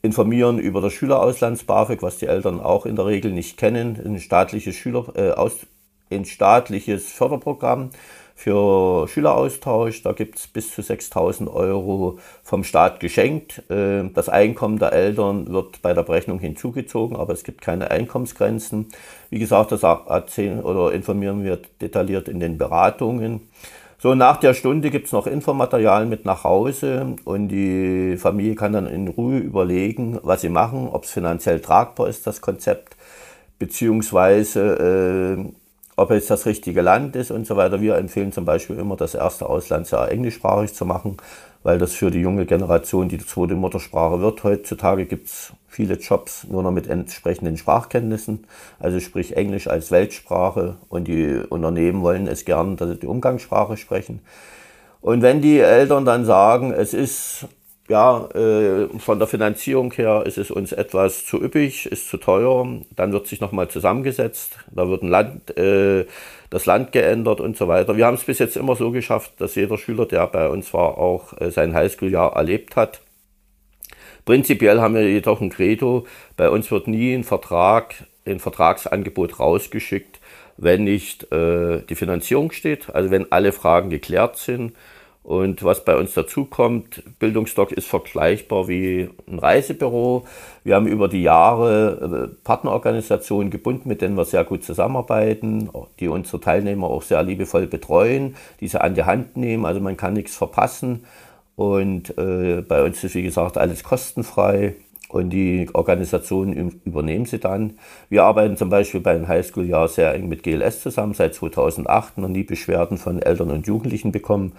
Informieren 0.01 0.59
über 0.59 0.81
das 0.81 0.93
Schülerauslands-BAföG, 0.93 2.01
was 2.01 2.17
die 2.17 2.27
Eltern 2.27 2.59
auch 2.59 2.86
in 2.86 2.97
der 2.97 3.05
Regel 3.07 3.31
nicht 3.31 3.57
kennen, 3.57 4.00
ein 4.05 4.19
staatliches 4.19 4.75
Schüler, 4.75 5.05
äh, 5.15 5.31
aus, 5.31 5.65
ein 6.12 6.25
staatliches 6.25 7.12
Förderprogramm 7.12 7.91
für 8.38 9.08
Schüleraustausch. 9.08 10.03
Da 10.03 10.12
gibt 10.12 10.38
es 10.38 10.46
bis 10.46 10.72
zu 10.72 10.84
6000 10.84 11.50
Euro 11.50 12.20
vom 12.44 12.63
Staat 12.63 13.00
geschenkt. 13.00 13.63
Äh, 13.72 14.03
das 14.13 14.29
Einkommen 14.29 14.77
der 14.77 14.94
Eltern 14.94 15.51
wird 15.51 15.82
bei 15.82 15.94
der 15.94 16.03
Berechnung 16.03 16.39
hinzugezogen, 16.39 17.17
aber 17.17 17.34
es 17.34 17.44
gibt 17.44 17.62
keine 17.62 17.89
Einkommensgrenzen. 17.89 18.89
Wie 19.32 19.39
gesagt, 19.39 19.72
das 19.72 19.82
erzählen 19.82 20.62
oder 20.62 20.94
informieren 20.94 21.44
wir 21.44 21.60
detailliert 21.82 22.29
in 22.29 22.39
den 22.39 22.60
Beratungen. 22.60 23.41
So, 23.98 24.13
nach 24.13 24.38
der 24.38 24.53
Stunde 24.53 24.91
gibt 24.91 25.08
es 25.08 25.13
noch 25.13 25.25
Infomaterial 25.25 26.06
mit 26.06 26.24
nach 26.24 26.44
Hause 26.44 27.15
und 27.25 27.48
die 27.48 28.17
Familie 28.17 28.53
kann 28.53 28.74
dann 28.74 28.86
in 28.86 29.08
Ruhe 29.08 29.39
überlegen, 29.39 30.20
was 30.22 30.41
sie 30.41 30.50
machen, 30.50 30.89
ob 30.89 31.06
es 31.06 31.12
finanziell 31.12 31.60
tragbar 31.60 32.08
ist, 32.08 32.27
das 32.27 32.39
Konzept, 32.39 32.96
beziehungsweise 33.58 35.39
äh, 35.39 35.66
ob 35.97 36.11
es 36.11 36.27
das 36.27 36.45
richtige 36.45 36.81
Land 36.81 37.15
ist 37.15 37.31
und 37.31 37.47
so 37.47 37.57
weiter. 37.57 37.81
Wir 37.81 37.95
empfehlen 37.95 38.31
zum 38.31 38.45
Beispiel 38.45 38.77
immer, 38.77 38.95
das 38.95 39.15
erste 39.15 39.49
Auslandsjahr 39.49 40.11
englischsprachig 40.11 40.73
zu 40.73 40.85
machen, 40.85 41.17
weil 41.63 41.79
das 41.79 41.93
für 41.93 42.11
die 42.11 42.21
junge 42.21 42.45
Generation 42.45 43.09
die 43.09 43.17
zweite 43.17 43.55
Muttersprache 43.55 44.21
wird. 44.21 44.43
Heutzutage 44.43 45.07
gibt 45.07 45.25
es 45.25 45.53
viele 45.67 45.95
Jobs 45.95 46.45
nur 46.45 46.61
noch 46.61 46.71
mit 46.71 46.87
entsprechenden 46.87 47.57
Sprachkenntnissen, 47.57 48.45
also 48.79 48.99
sprich 48.99 49.35
Englisch 49.35 49.67
als 49.67 49.89
Weltsprache 49.89 50.77
und 50.87 51.07
die 51.07 51.41
Unternehmen 51.49 52.03
wollen 52.03 52.27
es 52.27 52.45
gern, 52.45 52.77
dass 52.77 52.89
sie 52.89 52.99
die 52.99 53.07
Umgangssprache 53.07 53.75
sprechen. 53.75 54.21
Und 55.01 55.23
wenn 55.23 55.41
die 55.41 55.59
Eltern 55.59 56.05
dann 56.05 56.25
sagen, 56.25 56.73
es 56.73 56.93
ist 56.93 57.47
ja, 57.88 58.27
äh, 58.36 58.89
von 59.00 59.17
der 59.17 59.27
Finanzierung 59.27 59.94
her 59.94 60.24
ist 60.25 60.38
es 60.38 60.51
uns 60.51 60.74
etwas 60.74 61.25
zu 61.25 61.41
üppig, 61.41 61.86
ist 61.86 62.10
zu 62.10 62.17
teuer. 62.17 62.67
Dann 62.96 63.13
wird 63.13 63.27
sich 63.27 63.39
nochmal 63.39 63.70
zusammengesetzt, 63.70 64.58
da 64.72 64.89
wird 64.89 65.03
ein 65.03 65.10
Land, 65.10 65.58
äh, 65.58 66.06
das 66.50 66.65
Land 66.65 66.91
geändert 66.91 67.39
und 67.39 67.56
so 67.56 67.67
weiter. 67.67 67.96
Wir 67.96 68.06
haben 68.06 68.15
es 68.15 68.25
bis 68.25 68.39
jetzt 68.39 68.58
immer 68.58 68.75
so 68.75 68.91
geschafft, 68.91 69.34
dass 69.39 69.56
jeder 69.56 69.77
Schüler, 69.77 70.06
der 70.06 70.27
bei 70.27 70.50
uns 70.50 70.74
war, 70.74 70.98
auch 70.98 71.39
äh, 71.39 71.50
sein 71.50 71.74
Highschool-Jahr 71.74 72.36
erlebt 72.36 72.75
hat. 72.75 73.01
Prinzipiell 74.25 74.82
haben 74.82 74.96
wir 74.96 75.10
jedoch 75.10 75.39
ein 75.39 75.50
Credo, 75.50 76.06
bei 76.36 76.50
uns 76.50 76.70
wird 76.70 76.89
nie 76.89 77.13
ein 77.13 77.24
Vertrag, 77.24 77.96
ein 78.25 78.39
Vertragsangebot 78.39 79.39
rausgeschickt, 79.39 80.20
wenn 80.58 80.84
nicht 80.84 81.32
äh, 81.32 81.82
die 81.89 81.96
Finanzierung 81.96 82.51
steht, 82.51 82.94
also 82.94 83.12
wenn 83.12 83.32
alle 83.32 83.53
Fragen 83.53 83.89
geklärt 83.89 84.38
sind 84.38 84.74
und 85.27 85.62
was 85.62 85.84
bei 85.84 85.98
uns 85.98 86.13
dazu 86.13 86.46
kommt, 86.46 87.03
Bildungsdoc 87.19 87.74
ist 87.74 87.86
vergleichbar 87.86 88.69
wie 88.69 89.10
ein 89.27 89.39
Reisebüro. 89.39 90.25
Wir 90.63 90.75
haben 90.75 90.88
über 90.88 91.10
die 91.10 91.22
Jahre 91.22 92.29
äh, 92.31 92.43
Partnerorganisationen 92.46 93.51
gebunden, 93.51 93.89
mit 93.89 94.01
denen 94.01 94.15
wir 94.15 94.24
sehr 94.24 94.46
gut 94.46 94.63
zusammenarbeiten, 94.63 95.69
die 96.00 96.07
unsere 96.07 96.39
Teilnehmer 96.39 96.88
auch 96.88 97.01
sehr 97.01 97.24
liebevoll 97.24 97.67
betreuen, 97.67 98.38
diese 98.62 98.79
an 98.79 98.96
die 98.96 99.03
Hand 99.03 99.36
nehmen. 99.36 99.65
Also 99.65 99.81
man 99.81 99.98
kann 99.98 100.13
nichts 100.13 100.34
verpassen. 100.34 101.03
Und 101.57 102.17
äh, 102.17 102.62
bei 102.65 102.81
uns 102.81 103.03
ist, 103.03 103.13
wie 103.13 103.24
gesagt, 103.24 103.57
alles 103.57 103.84
kostenfrei 103.84 104.75
und 105.10 105.31
die 105.31 105.69
Organisationen 105.74 106.79
übernehmen 106.86 107.25
sie 107.25 107.39
dann. 107.39 107.77
Wir 108.10 108.24
arbeiten 108.24 108.55
zum 108.55 108.69
Beispiel 108.69 109.01
beim 109.01 109.27
Highschool-Jahr 109.27 109.89
sehr 109.89 110.13
eng 110.13 110.29
mit 110.29 110.43
GLS 110.43 110.81
zusammen, 110.81 111.13
seit 111.13 111.36
2008, 111.36 112.17
noch 112.17 112.29
nie 112.29 112.43
Beschwerden 112.43 112.98
von 112.98 113.22
Eltern 113.22 113.51
und 113.51 113.67
Jugendlichen 113.67 114.13
bekommen. 114.13 114.53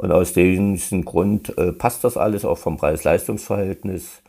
Und 0.00 0.12
aus 0.12 0.32
diesem 0.32 1.04
Grund 1.04 1.58
äh, 1.58 1.72
passt 1.72 2.04
das 2.04 2.16
alles 2.16 2.46
auch 2.46 2.56
vom 2.56 2.78
Preis-Leistungs-Verhältnis. 2.78 4.22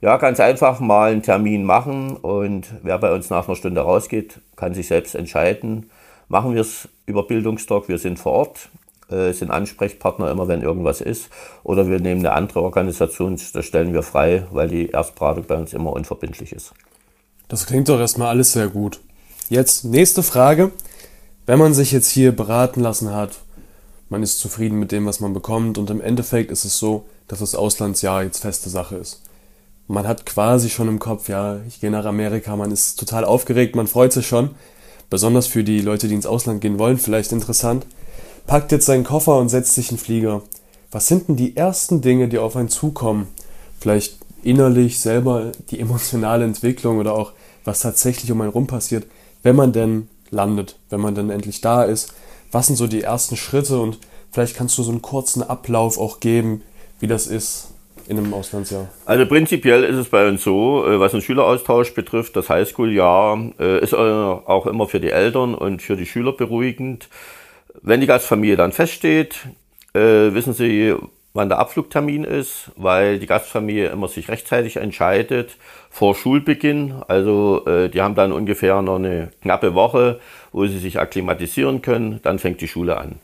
Ja, 0.00 0.16
ganz 0.16 0.40
einfach 0.40 0.80
mal 0.80 1.12
einen 1.12 1.22
Termin 1.22 1.64
machen 1.64 2.16
und 2.16 2.68
wer 2.82 2.96
bei 2.96 3.12
uns 3.12 3.28
nach 3.28 3.46
einer 3.46 3.54
Stunde 3.54 3.82
rausgeht, 3.82 4.40
kann 4.56 4.72
sich 4.72 4.86
selbst 4.86 5.14
entscheiden. 5.14 5.90
Machen 6.28 6.54
wir 6.54 6.62
es 6.62 6.88
über 7.04 7.26
Bildungsdoc, 7.26 7.90
wir 7.90 7.98
sind 7.98 8.18
vor 8.18 8.32
Ort, 8.32 8.70
äh, 9.10 9.32
sind 9.34 9.50
Ansprechpartner 9.50 10.30
immer, 10.30 10.48
wenn 10.48 10.62
irgendwas 10.62 11.02
ist. 11.02 11.28
Oder 11.62 11.90
wir 11.90 12.00
nehmen 12.00 12.24
eine 12.24 12.32
andere 12.32 12.62
Organisation, 12.62 13.38
das 13.52 13.66
stellen 13.66 13.92
wir 13.92 14.02
frei, 14.02 14.46
weil 14.50 14.68
die 14.68 14.88
Erstberatung 14.88 15.44
bei 15.46 15.56
uns 15.56 15.74
immer 15.74 15.92
unverbindlich 15.92 16.52
ist. 16.52 16.72
Das 17.48 17.66
klingt 17.66 17.90
doch 17.90 18.00
erstmal 18.00 18.28
alles 18.28 18.54
sehr 18.54 18.68
gut. 18.68 18.98
Jetzt 19.50 19.84
nächste 19.84 20.22
Frage. 20.22 20.72
Wenn 21.44 21.58
man 21.58 21.74
sich 21.74 21.92
jetzt 21.92 22.08
hier 22.08 22.34
beraten 22.34 22.80
lassen 22.80 23.14
hat 23.14 23.40
man 24.08 24.22
ist 24.22 24.40
zufrieden 24.40 24.78
mit 24.78 24.92
dem, 24.92 25.06
was 25.06 25.20
man 25.20 25.34
bekommt 25.34 25.78
und 25.78 25.90
im 25.90 26.00
Endeffekt 26.00 26.50
ist 26.50 26.64
es 26.64 26.78
so, 26.78 27.04
dass 27.26 27.40
das 27.40 27.54
Auslandsjahr 27.54 28.22
jetzt 28.22 28.40
feste 28.40 28.70
Sache 28.70 28.96
ist. 28.96 29.22
Man 29.86 30.06
hat 30.06 30.26
quasi 30.26 30.68
schon 30.70 30.88
im 30.88 30.98
Kopf, 30.98 31.28
ja, 31.28 31.60
ich 31.66 31.80
gehe 31.80 31.90
nach 31.90 32.04
Amerika, 32.04 32.56
man 32.56 32.70
ist 32.70 32.98
total 32.98 33.24
aufgeregt, 33.24 33.74
man 33.76 33.86
freut 33.86 34.12
sich 34.12 34.26
schon. 34.26 34.50
Besonders 35.10 35.46
für 35.46 35.64
die 35.64 35.80
Leute, 35.80 36.08
die 36.08 36.14
ins 36.14 36.26
Ausland 36.26 36.60
gehen 36.60 36.78
wollen, 36.78 36.98
vielleicht 36.98 37.32
interessant. 37.32 37.86
Packt 38.46 38.72
jetzt 38.72 38.86
seinen 38.86 39.04
Koffer 39.04 39.38
und 39.38 39.48
setzt 39.48 39.74
sich 39.74 39.90
in 39.90 39.98
Flieger. 39.98 40.42
Was 40.90 41.06
sind 41.06 41.28
denn 41.28 41.36
die 41.36 41.56
ersten 41.56 42.02
Dinge, 42.02 42.28
die 42.28 42.38
auf 42.38 42.56
einen 42.56 42.68
zukommen? 42.68 43.28
Vielleicht 43.80 44.18
innerlich 44.42 45.00
selber 45.00 45.52
die 45.70 45.80
emotionale 45.80 46.44
Entwicklung 46.44 46.98
oder 46.98 47.14
auch 47.14 47.32
was 47.64 47.80
tatsächlich 47.80 48.30
um 48.30 48.40
einen 48.40 48.50
rum 48.50 48.66
passiert, 48.66 49.06
wenn 49.42 49.56
man 49.56 49.72
denn 49.72 50.08
landet, 50.30 50.76
wenn 50.90 51.00
man 51.00 51.14
dann 51.14 51.30
endlich 51.30 51.60
da 51.60 51.84
ist 51.84 52.12
was 52.52 52.66
sind 52.66 52.76
so 52.76 52.86
die 52.86 53.02
ersten 53.02 53.36
Schritte 53.36 53.78
und 53.78 53.98
vielleicht 54.30 54.56
kannst 54.56 54.78
du 54.78 54.82
so 54.82 54.90
einen 54.90 55.02
kurzen 55.02 55.42
Ablauf 55.42 55.98
auch 55.98 56.20
geben, 56.20 56.62
wie 57.00 57.06
das 57.06 57.26
ist 57.26 57.74
in 58.08 58.18
einem 58.18 58.32
Auslandsjahr? 58.32 58.88
Also 59.04 59.26
prinzipiell 59.26 59.84
ist 59.84 59.96
es 59.96 60.08
bei 60.08 60.26
uns 60.26 60.42
so, 60.42 60.84
äh, 60.86 60.98
was 60.98 61.12
den 61.12 61.20
Schüleraustausch 61.20 61.94
betrifft, 61.94 62.36
das 62.36 62.48
Highschool-Jahr 62.48 63.52
äh, 63.58 63.80
ist 63.80 63.92
äh, 63.92 63.96
auch 63.96 64.66
immer 64.66 64.88
für 64.88 65.00
die 65.00 65.10
Eltern 65.10 65.54
und 65.54 65.82
für 65.82 65.96
die 65.96 66.06
Schüler 66.06 66.32
beruhigend. 66.32 67.08
Wenn 67.82 68.00
die 68.00 68.06
Gastfamilie 68.06 68.56
dann 68.56 68.72
feststeht, 68.72 69.36
wissen 69.92 70.52
sie, 70.52 70.94
wann 71.38 71.48
der 71.48 71.58
Abflugtermin 71.58 72.24
ist, 72.24 72.70
weil 72.76 73.18
die 73.18 73.26
Gastfamilie 73.26 73.88
immer 73.88 74.08
sich 74.08 74.28
rechtzeitig 74.28 74.76
entscheidet 74.76 75.56
vor 75.88 76.14
Schulbeginn. 76.14 76.96
Also 77.08 77.88
die 77.88 78.02
haben 78.02 78.14
dann 78.14 78.32
ungefähr 78.32 78.82
noch 78.82 78.96
eine 78.96 79.30
knappe 79.40 79.74
Woche, 79.74 80.20
wo 80.52 80.66
sie 80.66 80.78
sich 80.78 80.98
akklimatisieren 81.00 81.80
können. 81.80 82.20
Dann 82.22 82.38
fängt 82.38 82.60
die 82.60 82.68
Schule 82.68 82.98
an. 82.98 83.16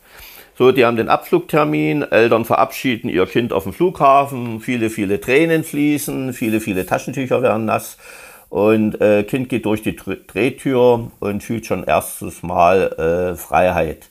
So, 0.57 0.71
die 0.71 0.85
haben 0.85 0.97
den 0.97 1.09
Abflugtermin, 1.09 2.03
Eltern 2.03 2.45
verabschieden 2.45 3.09
ihr 3.09 3.27
Kind 3.27 3.53
auf 3.53 3.65
dem 3.65 3.73
Flughafen, 3.73 4.61
viele, 4.61 4.89
viele 4.89 5.21
Tränen 5.21 5.65
fließen, 5.65 6.33
viele, 6.33 6.61
viele 6.61 6.87
Taschentücher 6.87 7.43
werden 7.43 7.65
nass 7.65 7.99
und 8.51 9.01
äh, 9.01 9.25
Kind 9.25 9.49
geht 9.49 9.65
durch 9.65 9.83
die 9.83 9.97
Drehtür 9.97 11.11
und 11.19 11.43
fühlt 11.43 11.67
schon 11.67 11.83
erstes 11.83 12.45
Mal 12.45 13.33
äh, 13.33 13.37
Freiheit. 13.37 14.09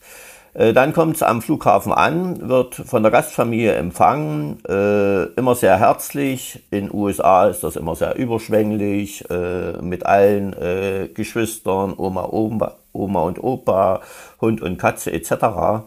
Äh, 0.54 0.72
dann 0.72 0.92
kommt 0.92 1.16
es 1.16 1.22
am 1.22 1.42
Flughafen 1.42 1.92
an, 1.92 2.48
wird 2.48 2.76
von 2.76 3.02
der 3.02 3.10
Gastfamilie 3.10 3.74
empfangen, 3.74 4.64
äh, 4.68 5.24
immer 5.34 5.56
sehr 5.56 5.78
herzlich. 5.78 6.62
In 6.70 6.94
USA 6.94 7.48
ist 7.48 7.64
das 7.64 7.74
immer 7.74 7.96
sehr 7.96 8.16
überschwänglich, 8.16 9.28
äh, 9.30 9.72
mit 9.82 10.06
allen 10.06 10.52
äh, 10.52 11.08
Geschwistern, 11.12 11.94
Oma, 11.96 12.28
Oma, 12.30 12.74
Oma 12.92 13.22
und 13.22 13.42
Opa, 13.42 14.00
Hund 14.40 14.62
und 14.62 14.78
Katze 14.78 15.12
etc. 15.12 15.82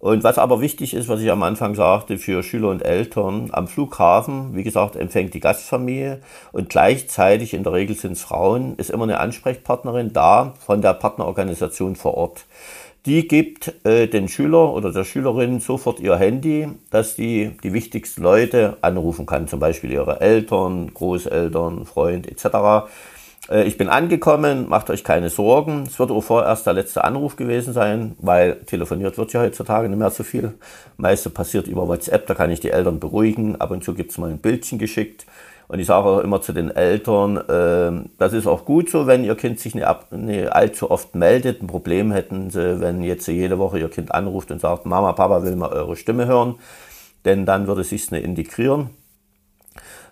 Und 0.00 0.22
was 0.22 0.36
aber 0.36 0.60
wichtig 0.60 0.92
ist, 0.92 1.08
was 1.08 1.22
ich 1.22 1.30
am 1.30 1.42
Anfang 1.42 1.74
sagte, 1.74 2.18
für 2.18 2.42
Schüler 2.42 2.68
und 2.68 2.84
Eltern 2.84 3.48
am 3.52 3.66
Flughafen, 3.66 4.54
wie 4.54 4.62
gesagt, 4.62 4.96
empfängt 4.96 5.32
die 5.32 5.40
Gastfamilie 5.40 6.20
und 6.52 6.68
gleichzeitig, 6.68 7.54
in 7.54 7.62
der 7.62 7.72
Regel 7.72 7.96
sind 7.96 8.12
es 8.12 8.20
Frauen, 8.20 8.76
ist 8.76 8.90
immer 8.90 9.04
eine 9.04 9.18
Ansprechpartnerin 9.18 10.12
da 10.12 10.52
von 10.58 10.82
der 10.82 10.92
Partnerorganisation 10.92 11.96
vor 11.96 12.18
Ort. 12.18 12.44
Die 13.06 13.28
gibt 13.28 13.84
äh, 13.84 14.06
den 14.06 14.28
Schüler 14.28 14.72
oder 14.72 14.90
der 14.90 15.04
Schülerin 15.04 15.60
sofort 15.60 16.00
ihr 16.00 16.16
Handy, 16.16 16.68
dass 16.90 17.16
die 17.16 17.50
die 17.62 17.74
wichtigsten 17.74 18.22
Leute 18.22 18.78
anrufen 18.80 19.26
kann, 19.26 19.46
zum 19.46 19.60
Beispiel 19.60 19.92
ihre 19.92 20.22
Eltern, 20.22 20.94
Großeltern, 20.94 21.84
Freund 21.84 22.26
etc. 22.26 22.88
Äh, 23.50 23.64
ich 23.64 23.76
bin 23.76 23.90
angekommen, 23.90 24.70
macht 24.70 24.88
euch 24.88 25.04
keine 25.04 25.28
Sorgen. 25.28 25.84
Es 25.86 25.98
wird 25.98 26.10
auch 26.10 26.22
vorerst 26.22 26.66
der 26.66 26.72
letzte 26.72 27.04
Anruf 27.04 27.36
gewesen 27.36 27.74
sein, 27.74 28.16
weil 28.20 28.56
telefoniert 28.64 29.18
wird 29.18 29.34
ja 29.34 29.42
heutzutage 29.42 29.90
nicht 29.90 29.98
mehr 29.98 30.10
so 30.10 30.22
viel. 30.22 30.54
Meiste 30.96 31.28
passiert 31.28 31.66
über 31.66 31.86
WhatsApp, 31.86 32.26
da 32.26 32.34
kann 32.34 32.50
ich 32.50 32.60
die 32.60 32.70
Eltern 32.70 33.00
beruhigen. 33.00 33.60
Ab 33.60 33.70
und 33.70 33.84
zu 33.84 33.92
gibt 33.92 34.12
es 34.12 34.18
mal 34.18 34.30
ein 34.30 34.38
Bildchen 34.38 34.78
geschickt. 34.78 35.26
Und 35.68 35.78
ich 35.78 35.86
sage 35.86 36.06
auch 36.06 36.20
immer 36.20 36.42
zu 36.42 36.52
den 36.52 36.70
Eltern, 36.70 37.36
äh, 37.36 38.08
das 38.18 38.32
ist 38.32 38.46
auch 38.46 38.64
gut 38.64 38.90
so, 38.90 39.06
wenn 39.06 39.24
ihr 39.24 39.34
Kind 39.34 39.58
sich 39.58 39.74
nicht, 39.74 39.86
nicht 40.12 40.52
allzu 40.52 40.90
oft 40.90 41.14
meldet. 41.14 41.62
Ein 41.62 41.66
Problem 41.66 42.12
hätten 42.12 42.50
sie, 42.50 42.80
wenn 42.80 43.02
jetzt 43.02 43.26
jede 43.26 43.58
Woche 43.58 43.78
ihr 43.78 43.88
Kind 43.88 44.12
anruft 44.12 44.50
und 44.50 44.60
sagt, 44.60 44.86
Mama, 44.86 45.12
Papa 45.12 45.42
will 45.42 45.56
mal 45.56 45.70
eure 45.70 45.96
Stimme 45.96 46.26
hören. 46.26 46.56
Denn 47.24 47.46
dann 47.46 47.66
würde 47.66 47.80
es 47.80 47.88
sich 47.88 48.10
nicht 48.10 48.24
integrieren. 48.24 48.90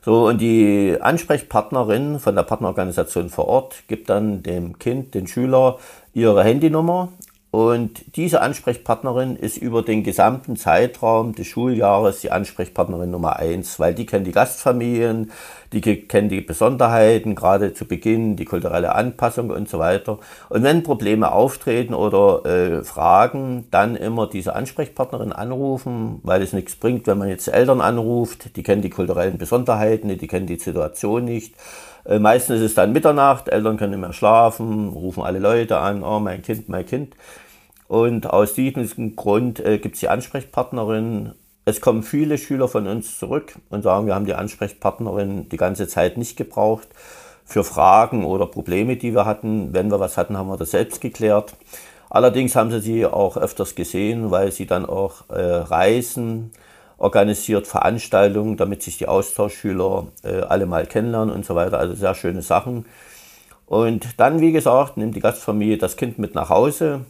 So, 0.05 0.27
und 0.27 0.41
die 0.41 0.97
Ansprechpartnerin 1.01 2.19
von 2.19 2.35
der 2.35 2.43
Partnerorganisation 2.43 3.29
vor 3.29 3.47
Ort 3.47 3.85
gibt 3.87 4.11
dann 4.11 4.43
dem 4.43 4.79
Kind, 4.79 5.15
den 5.15 5.29
Schüler, 5.29 5.79
ihre 6.13 6.43
Handynummer 6.43 7.11
und 7.53 8.17
diese 8.17 8.41
Ansprechpartnerin 8.41 9.37
ist 9.37 9.59
über 9.59 9.83
den 9.83 10.03
gesamten 10.05 10.57
Zeitraum 10.57 11.35
des 11.35 11.49
Schuljahres 11.49 12.23
die 12.23 12.31
Ansprechpartnerin 12.31 13.11
Nummer 13.11 13.37
eins, 13.37 13.79
weil 13.79 13.93
die 13.93 14.07
kennt 14.07 14.27
die 14.27 14.33
Gastfamilien, 14.33 15.31
die 15.75 15.83
kennt 15.83 16.33
die 16.33 16.41
Besonderheiten, 16.41 17.35
gerade 17.35 17.75
zu 17.75 17.85
Beginn, 17.85 18.37
die 18.37 18.47
kulturelle 18.47 18.95
Anpassung 18.95 19.51
und 19.51 19.69
so 19.69 19.79
weiter. 19.79 20.19
Und 20.49 20.63
wenn 20.63 20.83
Probleme 20.83 21.31
auftreten 21.31 21.93
oder 21.93 22.47
äh, 22.47 22.85
Fragen, 22.85 23.67
dann 23.71 23.97
immer 23.97 24.27
diese 24.27 24.57
Ansprechpartnerin 24.57 25.33
anrufen, 25.33 26.21
weil 26.23 26.41
es 26.41 26.55
nichts 26.55 26.77
bringt, 26.77 27.07
wenn 27.07 27.19
man 27.19 27.29
jetzt 27.29 27.49
Eltern 27.49 27.83
anruft, 27.83 28.57
die 28.57 28.63
kennen 28.63 28.81
die 28.81 28.89
kulturellen 28.89 29.37
Besonderheiten, 29.37 30.09
die 30.17 30.27
kennen 30.27 30.47
die 30.47 30.57
Situation 30.57 31.27
nicht. 31.27 31.55
Äh, 32.05 32.19
meistens 32.19 32.57
ist 32.57 32.63
es 32.67 32.75
dann 32.75 32.93
Mitternacht, 32.93 33.49
Eltern 33.49 33.77
können 33.77 33.93
nicht 33.93 34.01
mehr 34.01 34.13
schlafen, 34.13 34.89
rufen 34.89 35.23
alle 35.23 35.39
Leute 35.39 35.79
an, 35.79 36.03
oh 36.03 36.19
mein 36.19 36.43
Kind, 36.43 36.69
mein 36.69 36.87
Kind. 36.87 37.15
Und 37.89 38.31
aus 38.31 38.55
diesem 38.55 39.17
Grund 39.17 39.61
äh, 39.61 39.79
gibt 39.79 39.95
es 39.95 40.01
die 40.01 40.09
Ansprechpartnerin. 40.09 41.33
Es 41.65 41.81
kommen 41.81 42.03
viele 42.03 42.39
Schüler 42.39 42.67
von 42.67 42.87
uns 42.87 43.19
zurück 43.19 43.55
und 43.71 43.83
sagen, 43.83 44.07
wir 44.07 44.15
haben 44.15 44.27
die 44.27 44.35
Ansprechpartnerin 44.35 45.49
die 45.49 45.57
ganze 45.57 45.87
Zeit 45.87 46.17
nicht 46.17 46.37
gebraucht 46.37 46.89
für 47.45 47.65
Fragen 47.65 48.25
oder 48.25 48.47
Probleme, 48.47 48.97
die 48.97 49.15
wir 49.15 49.27
hatten. 49.27 49.73
Wenn 49.75 49.91
wir 49.91 50.01
was 50.01 50.17
hatten, 50.17 50.37
haben 50.37 50.49
wir 50.49 50.57
das 50.57 50.71
selbst 50.73 51.01
geklärt. 51.01 51.55
Allerdings 52.11 52.57
haben 52.57 52.71
sie 52.71 52.81
sie 52.81 53.07
auch 53.07 53.37
öfters 53.37 53.75
gesehen, 53.75 54.31
weil 54.31 54.53
sie 54.53 54.67
dann 54.67 54.87
auch 54.87 55.29
äh, 55.31 55.41
reisen 55.41 56.51
organisiert 57.03 57.67
Veranstaltungen, 57.67 58.57
damit 58.57 58.83
sich 58.83 58.97
die 58.97 59.09
Austauschschüler 59.09 60.07
äh, 60.23 60.43
alle 60.43 60.67
mal 60.67 60.87
kennenlernen 60.87 61.35
und 61.35 61.45
so 61.45 61.57
weiter. 61.57 61.81
Also 61.81 61.95
sehr 61.95 62.15
schöne 62.15 62.43
Sachen. 62.43 62.87
Und 63.67 64.21
dann, 64.21 64.41
wie 64.41 64.53
gesagt, 64.53 64.97
nimmt 64.97 65.17
die 65.17 65.21
Gastfamilie 65.21 65.79
das 65.79 65.97
Kind 65.97 66.21
mit 66.21 66.37
nach 66.37 66.49
Hause. 66.49 67.01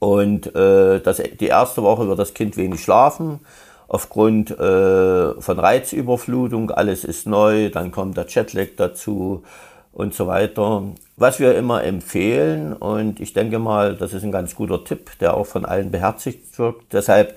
Und 0.00 0.54
äh, 0.54 1.00
das, 1.00 1.22
die 1.40 1.46
erste 1.46 1.82
Woche 1.82 2.06
wird 2.08 2.18
das 2.18 2.34
Kind 2.34 2.58
wenig 2.58 2.82
schlafen, 2.82 3.40
aufgrund 3.88 4.50
äh, 4.50 5.40
von 5.40 5.58
Reizüberflutung. 5.58 6.70
Alles 6.70 7.04
ist 7.04 7.26
neu, 7.26 7.70
dann 7.70 7.90
kommt 7.90 8.18
der 8.18 8.26
Jetlag 8.28 8.68
dazu 8.76 9.44
und 9.92 10.12
so 10.12 10.26
weiter. 10.26 10.82
Was 11.16 11.40
wir 11.40 11.56
immer 11.56 11.84
empfehlen, 11.84 12.74
und 12.74 13.18
ich 13.18 13.32
denke 13.32 13.58
mal, 13.58 13.96
das 13.96 14.12
ist 14.12 14.24
ein 14.24 14.32
ganz 14.32 14.54
guter 14.54 14.84
Tipp, 14.84 15.12
der 15.20 15.34
auch 15.38 15.46
von 15.46 15.64
allen 15.64 15.90
beherzigt 15.90 16.58
wird. 16.58 16.76
Deshalb 16.92 17.34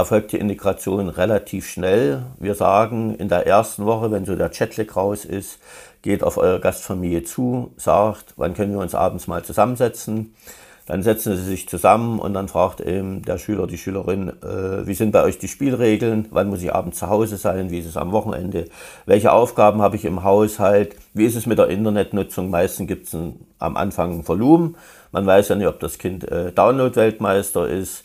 erfolgt 0.00 0.32
die 0.32 0.38
Integration 0.38 1.08
relativ 1.08 1.68
schnell. 1.68 2.22
Wir 2.38 2.54
sagen 2.54 3.14
in 3.14 3.28
der 3.28 3.46
ersten 3.46 3.84
Woche, 3.84 4.10
wenn 4.10 4.24
so 4.24 4.34
der 4.34 4.50
Jetlag 4.50 4.96
raus 4.96 5.26
ist, 5.26 5.58
geht 6.00 6.24
auf 6.24 6.38
eure 6.38 6.58
Gastfamilie 6.58 7.22
zu, 7.22 7.72
sagt, 7.76 8.32
wann 8.36 8.54
können 8.54 8.72
wir 8.72 8.80
uns 8.80 8.94
abends 8.94 9.26
mal 9.26 9.44
zusammensetzen. 9.44 10.34
Dann 10.86 11.02
setzen 11.02 11.36
sie 11.36 11.44
sich 11.44 11.68
zusammen 11.68 12.18
und 12.18 12.32
dann 12.32 12.48
fragt 12.48 12.80
eben 12.80 13.22
der 13.22 13.38
Schüler, 13.38 13.66
die 13.66 13.76
Schülerin, 13.78 14.30
äh, 14.42 14.86
wie 14.86 14.94
sind 14.94 15.12
bei 15.12 15.22
euch 15.22 15.38
die 15.38 15.46
Spielregeln? 15.46 16.26
Wann 16.30 16.48
muss 16.48 16.62
ich 16.62 16.74
abends 16.74 16.98
zu 16.98 17.08
Hause 17.08 17.36
sein? 17.36 17.70
Wie 17.70 17.78
ist 17.78 17.86
es 17.86 17.98
am 17.98 18.10
Wochenende? 18.10 18.64
Welche 19.06 19.32
Aufgaben 19.32 19.82
habe 19.82 19.96
ich 19.96 20.04
im 20.06 20.24
Haushalt? 20.24 20.96
Wie 21.12 21.26
ist 21.26 21.36
es 21.36 21.46
mit 21.46 21.58
der 21.58 21.68
Internetnutzung? 21.68 22.50
Meistens 22.50 22.88
gibt 22.88 23.06
es 23.06 23.16
am 23.58 23.76
Anfang 23.76 24.20
ein 24.20 24.28
Volumen. 24.28 24.76
Man 25.12 25.26
weiß 25.26 25.50
ja 25.50 25.56
nicht, 25.56 25.68
ob 25.68 25.78
das 25.78 25.98
Kind 25.98 26.26
äh, 26.26 26.52
Download-Weltmeister 26.52 27.68
ist. 27.68 28.02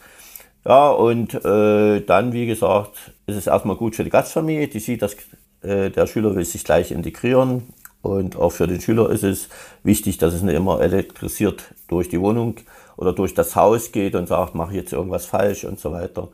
Ja, 0.67 0.89
und 0.89 1.33
äh, 1.45 2.01
dann, 2.01 2.33
wie 2.33 2.47
gesagt, 2.47 3.11
ist 3.27 3.35
es 3.35 3.47
erstmal 3.47 3.75
gut 3.75 3.95
für 3.95 4.03
die 4.03 4.09
Gastfamilie. 4.09 4.67
Die 4.67 4.79
sieht, 4.79 5.03
dass 5.03 5.15
äh, 5.61 5.91
der 5.91 6.07
Schüler 6.07 6.35
will 6.35 6.45
sich 6.45 6.63
gleich 6.63 6.91
integrieren. 6.91 7.63
Und 8.01 8.35
auch 8.35 8.51
für 8.51 8.67
den 8.67 8.81
Schüler 8.81 9.09
ist 9.09 9.23
es 9.23 9.49
wichtig, 9.83 10.17
dass 10.17 10.33
es 10.33 10.41
nicht 10.41 10.55
immer 10.55 10.81
elektrisiert 10.81 11.73
durch 11.87 12.09
die 12.09 12.19
Wohnung 12.19 12.55
oder 12.97 13.13
durch 13.13 13.33
das 13.33 13.55
Haus 13.55 13.91
geht 13.91 14.15
und 14.15 14.27
sagt, 14.27 14.55
mache 14.55 14.75
jetzt 14.75 14.93
irgendwas 14.93 15.25
falsch 15.25 15.65
und 15.65 15.79
so 15.79 15.91
weiter. 15.91 16.29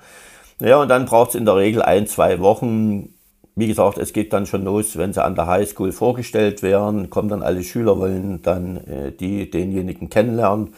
Ja, 0.59 0.81
und 0.81 0.89
dann 0.89 1.05
braucht 1.05 1.29
es 1.29 1.35
in 1.35 1.45
der 1.45 1.55
Regel 1.55 1.81
ein, 1.81 2.07
zwei 2.07 2.39
Wochen. 2.39 3.13
Wie 3.55 3.67
gesagt, 3.67 3.97
es 3.97 4.13
geht 4.13 4.31
dann 4.31 4.45
schon 4.45 4.63
los, 4.63 4.97
wenn 4.97 5.13
sie 5.13 5.23
an 5.23 5.35
der 5.35 5.47
Highschool 5.47 5.91
vorgestellt 5.91 6.61
werden, 6.61 7.09
kommen 7.09 7.29
dann 7.29 7.43
alle 7.43 7.63
Schüler, 7.63 7.99
wollen 7.99 8.41
dann 8.41 8.77
äh, 8.87 9.11
die 9.11 9.49
denjenigen 9.49 10.09
kennenlernen 10.09 10.73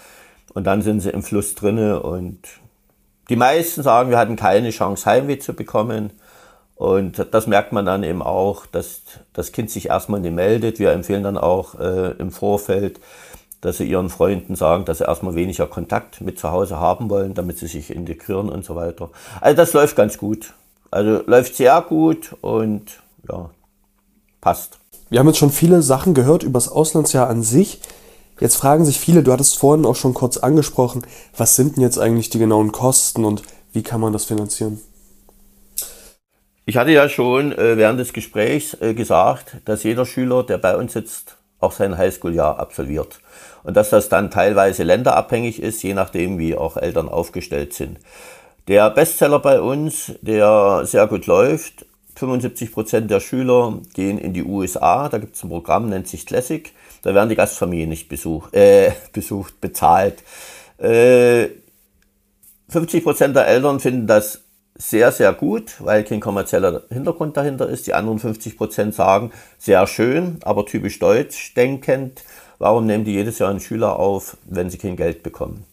und 0.54 0.66
dann 0.66 0.82
sind 0.82 1.02
sie 1.02 1.10
im 1.12 1.22
Fluss 1.22 1.54
drinne 1.56 2.02
und 2.02 2.40
die 3.30 3.36
meisten 3.36 3.84
sagen, 3.84 4.10
wir 4.10 4.18
hatten 4.18 4.36
keine 4.36 4.70
Chance, 4.72 5.06
Heimweh 5.06 5.40
zu 5.40 5.54
bekommen. 5.54 6.12
Und 6.76 7.28
das 7.32 7.48
merkt 7.48 7.72
man 7.72 7.86
dann 7.86 8.04
eben 8.04 8.22
auch, 8.22 8.66
dass 8.66 9.02
das 9.32 9.52
Kind 9.52 9.70
sich 9.70 9.88
erstmal 9.90 10.20
nicht 10.20 10.34
meldet. 10.34 10.80
Wir 10.80 10.92
empfehlen 10.92 11.24
dann 11.24 11.38
auch 11.38 11.80
äh, 11.80 12.12
im 12.18 12.32
Vorfeld, 12.32 13.00
dass 13.62 13.78
sie 13.78 13.86
ihren 13.86 14.10
Freunden 14.10 14.56
sagen, 14.56 14.84
dass 14.84 14.98
sie 14.98 15.06
erstmal 15.06 15.36
weniger 15.36 15.68
Kontakt 15.68 16.20
mit 16.20 16.38
zu 16.38 16.52
Hause 16.52 16.80
haben 16.80 17.10
wollen, 17.10 17.34
damit 17.34 17.60
sie 17.60 17.68
sich 17.68 17.96
integrieren 17.96 18.50
und 18.50 18.66
so 18.66 18.76
weiter. 18.76 19.10
Also 19.40 19.56
das 19.56 19.74
läuft 19.74 19.96
ganz 19.96 20.18
gut. 20.18 20.54
Also 20.92 21.24
läuft 21.26 21.56
sehr 21.56 21.82
gut 21.82 22.36
und 22.42 23.02
ja, 23.30 23.50
passt. 24.42 24.80
Wir 25.10 25.20
haben 25.20 25.28
jetzt 25.28 25.38
schon 25.38 25.52
viele 25.52 25.82
Sachen 25.82 26.14
gehört 26.14 26.44
über 26.44 26.58
das 26.58 26.68
Auslandsjahr 26.68 27.30
an 27.30 27.42
sich. 27.44 27.80
Jetzt 28.44 28.58
fragen 28.58 28.84
sich 28.84 29.00
viele, 29.00 29.24
du 29.24 29.32
hattest 29.32 29.58
vorhin 29.58 29.86
auch 29.86 29.96
schon 29.96 30.14
kurz 30.14 30.36
angesprochen, 30.36 31.04
was 31.38 31.56
sind 31.56 31.78
denn 31.78 31.82
jetzt 31.82 31.98
eigentlich 31.98 32.30
die 32.30 32.40
genauen 32.40 32.74
Kosten 32.74 33.24
und 33.24 33.42
wie 33.72 33.84
kann 33.84 34.02
man 34.02 34.12
das 34.12 34.26
finanzieren? 34.26 34.82
Ich 36.66 36.76
hatte 36.76 36.92
ja 36.92 37.08
schon 37.08 37.54
äh, 37.54 37.78
während 37.78 38.02
des 38.02 38.12
Gesprächs 38.12 38.74
äh, 38.82 38.96
gesagt, 38.96 39.62
dass 39.64 39.84
jeder 39.84 40.06
Schüler, 40.06 40.44
der 40.44 40.58
bei 40.58 40.76
uns 40.76 40.92
sitzt, 40.92 41.38
auch 41.62 41.72
sein 41.72 41.98
Highschool-Jahr 41.98 42.60
absolviert. 42.60 43.22
Und 43.64 43.78
dass 43.78 43.92
das 43.92 44.10
dann 44.10 44.30
teilweise 44.30 44.84
länderabhängig 44.84 45.62
ist, 45.62 45.82
je 45.82 45.94
nachdem, 45.94 46.38
wie 46.38 46.58
auch 46.58 46.76
Eltern 46.76 47.08
aufgestellt 47.08 47.74
sind. 47.74 47.98
Der 48.68 48.90
Bestseller 48.90 49.40
bei 49.40 49.62
uns, 49.62 50.12
der 50.22 50.82
sehr 50.84 51.08
gut 51.08 51.28
läuft, 51.28 51.86
75 52.18 52.74
Prozent 52.74 53.10
der 53.10 53.22
Schüler 53.22 53.80
gehen 53.94 54.18
in 54.18 54.34
die 54.34 54.44
USA. 54.44 55.08
Da 55.08 55.18
gibt 55.20 55.38
es 55.38 55.44
ein 55.44 55.50
Programm, 55.50 55.88
nennt 55.88 56.10
sich 56.10 56.26
Classic. 56.26 56.74
Da 57.04 57.14
werden 57.14 57.30
die 57.30 57.36
Gastfamilien 57.36 57.90
nicht 57.90 58.10
besucht, 58.10 58.56
äh, 58.56 58.92
besucht 59.14 59.62
bezahlt. 59.62 60.24
Äh, 60.80 61.50
50 62.70 63.04
Prozent 63.04 63.36
der 63.36 63.48
Eltern 63.48 63.80
finden 63.80 64.08
das 64.08 64.42
sehr, 64.76 65.12
sehr 65.12 65.34
gut, 65.34 65.76
weil 65.80 66.04
kein 66.04 66.20
kommerzieller 66.20 66.84
Hintergrund 66.90 67.38
dahinter 67.38 67.70
ist. 67.70 67.86
Die 67.86 67.94
anderen 67.94 68.18
50 68.18 68.58
Prozent 68.58 68.96
sagen, 68.96 69.32
sehr 69.60 69.86
schön, 69.86 70.40
aber 70.44 70.66
typisch 70.66 70.98
deutsch 70.98 71.54
denkend. 71.54 72.24
Warum 72.58 72.88
nehmen 72.88 73.04
die 73.04 73.14
jedes 73.14 73.38
Jahr 73.38 73.52
einen 73.52 73.60
Schüler 73.60 74.00
auf, 74.00 74.38
wenn 74.46 74.70
sie 74.70 74.78
kein 74.80 74.96
Geld 74.96 75.22
bekommen? 75.22 75.66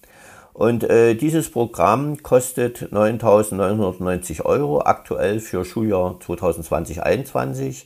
Und 0.52 0.84
äh, 0.84 1.14
dieses 1.14 1.50
Programm 1.50 2.22
kostet 2.22 2.92
9.990 2.92 4.44
Euro 4.44 4.82
aktuell 4.82 5.40
für 5.40 5.64
Schuljahr 5.64 6.18
2020-21. 6.26 7.84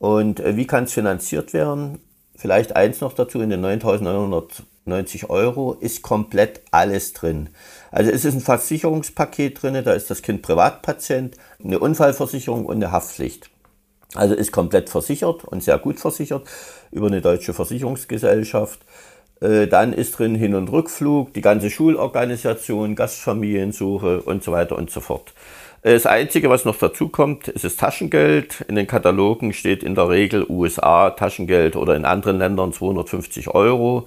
Und 0.00 0.40
äh, 0.40 0.56
wie 0.56 0.66
kann 0.66 0.84
es 0.84 0.92
finanziert 0.92 1.52
werden? 1.52 2.00
Vielleicht 2.42 2.74
eins 2.74 3.00
noch 3.00 3.12
dazu, 3.12 3.40
in 3.40 3.50
den 3.50 3.64
9.990 3.64 5.30
Euro 5.30 5.74
ist 5.74 6.02
komplett 6.02 6.60
alles 6.72 7.12
drin. 7.12 7.50
Also 7.92 8.10
es 8.10 8.24
ist 8.24 8.34
ein 8.34 8.40
Versicherungspaket 8.40 9.62
drin, 9.62 9.80
da 9.84 9.92
ist 9.92 10.10
das 10.10 10.22
Kind 10.22 10.42
Privatpatient, 10.42 11.36
eine 11.62 11.78
Unfallversicherung 11.78 12.66
und 12.66 12.82
eine 12.82 12.90
Haftpflicht. 12.90 13.48
Also 14.16 14.34
ist 14.34 14.50
komplett 14.50 14.90
versichert 14.90 15.44
und 15.44 15.62
sehr 15.62 15.78
gut 15.78 16.00
versichert 16.00 16.48
über 16.90 17.06
eine 17.06 17.20
deutsche 17.20 17.54
Versicherungsgesellschaft. 17.54 18.80
Äh, 19.40 19.68
dann 19.68 19.92
ist 19.92 20.18
drin 20.18 20.34
Hin- 20.34 20.56
und 20.56 20.66
Rückflug, 20.66 21.32
die 21.34 21.42
ganze 21.42 21.70
Schulorganisation, 21.70 22.96
Gastfamiliensuche 22.96 24.20
und 24.20 24.42
so 24.42 24.50
weiter 24.50 24.76
und 24.76 24.90
so 24.90 25.00
fort. 25.00 25.32
Das 25.84 26.06
Einzige, 26.06 26.48
was 26.48 26.64
noch 26.64 26.76
dazu 26.76 27.08
kommt, 27.08 27.48
ist 27.48 27.64
das 27.64 27.74
Taschengeld. 27.74 28.64
In 28.68 28.76
den 28.76 28.86
Katalogen 28.86 29.52
steht 29.52 29.82
in 29.82 29.96
der 29.96 30.08
Regel 30.08 30.46
USA 30.48 31.10
Taschengeld 31.10 31.74
oder 31.74 31.96
in 31.96 32.04
anderen 32.04 32.38
Ländern 32.38 32.72
250 32.72 33.48
Euro. 33.48 34.06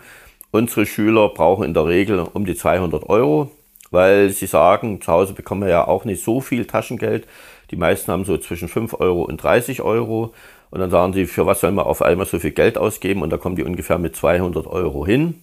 Unsere 0.51 0.85
Schüler 0.85 1.27
brauchen 1.27 1.65
in 1.65 1.73
der 1.73 1.85
Regel 1.85 2.19
um 2.19 2.45
die 2.45 2.55
200 2.55 3.09
Euro, 3.09 3.51
weil 3.91 4.29
sie 4.29 4.45
sagen, 4.45 5.01
zu 5.01 5.11
Hause 5.11 5.33
bekommen 5.33 5.63
wir 5.63 5.69
ja 5.69 5.85
auch 5.85 6.05
nicht 6.05 6.23
so 6.23 6.39
viel 6.39 6.63
Taschengeld. 6.63 7.27
Die 7.71 7.75
meisten 7.75 8.09
haben 8.09 8.23
so 8.23 8.37
zwischen 8.37 8.69
5 8.69 8.93
Euro 9.01 9.23
und 9.23 9.43
30 9.43 9.81
Euro. 9.81 10.33
Und 10.71 10.79
dann 10.79 10.91
sagen 10.91 11.11
sie, 11.11 11.25
für 11.25 11.45
was 11.45 11.59
sollen 11.59 11.75
wir 11.75 11.87
auf 11.87 12.01
einmal 12.01 12.25
so 12.25 12.39
viel 12.39 12.51
Geld 12.51 12.77
ausgeben? 12.77 13.21
Und 13.21 13.31
da 13.31 13.37
kommen 13.37 13.57
die 13.57 13.63
ungefähr 13.63 13.97
mit 13.97 14.15
200 14.15 14.65
Euro 14.65 15.05
hin, 15.05 15.41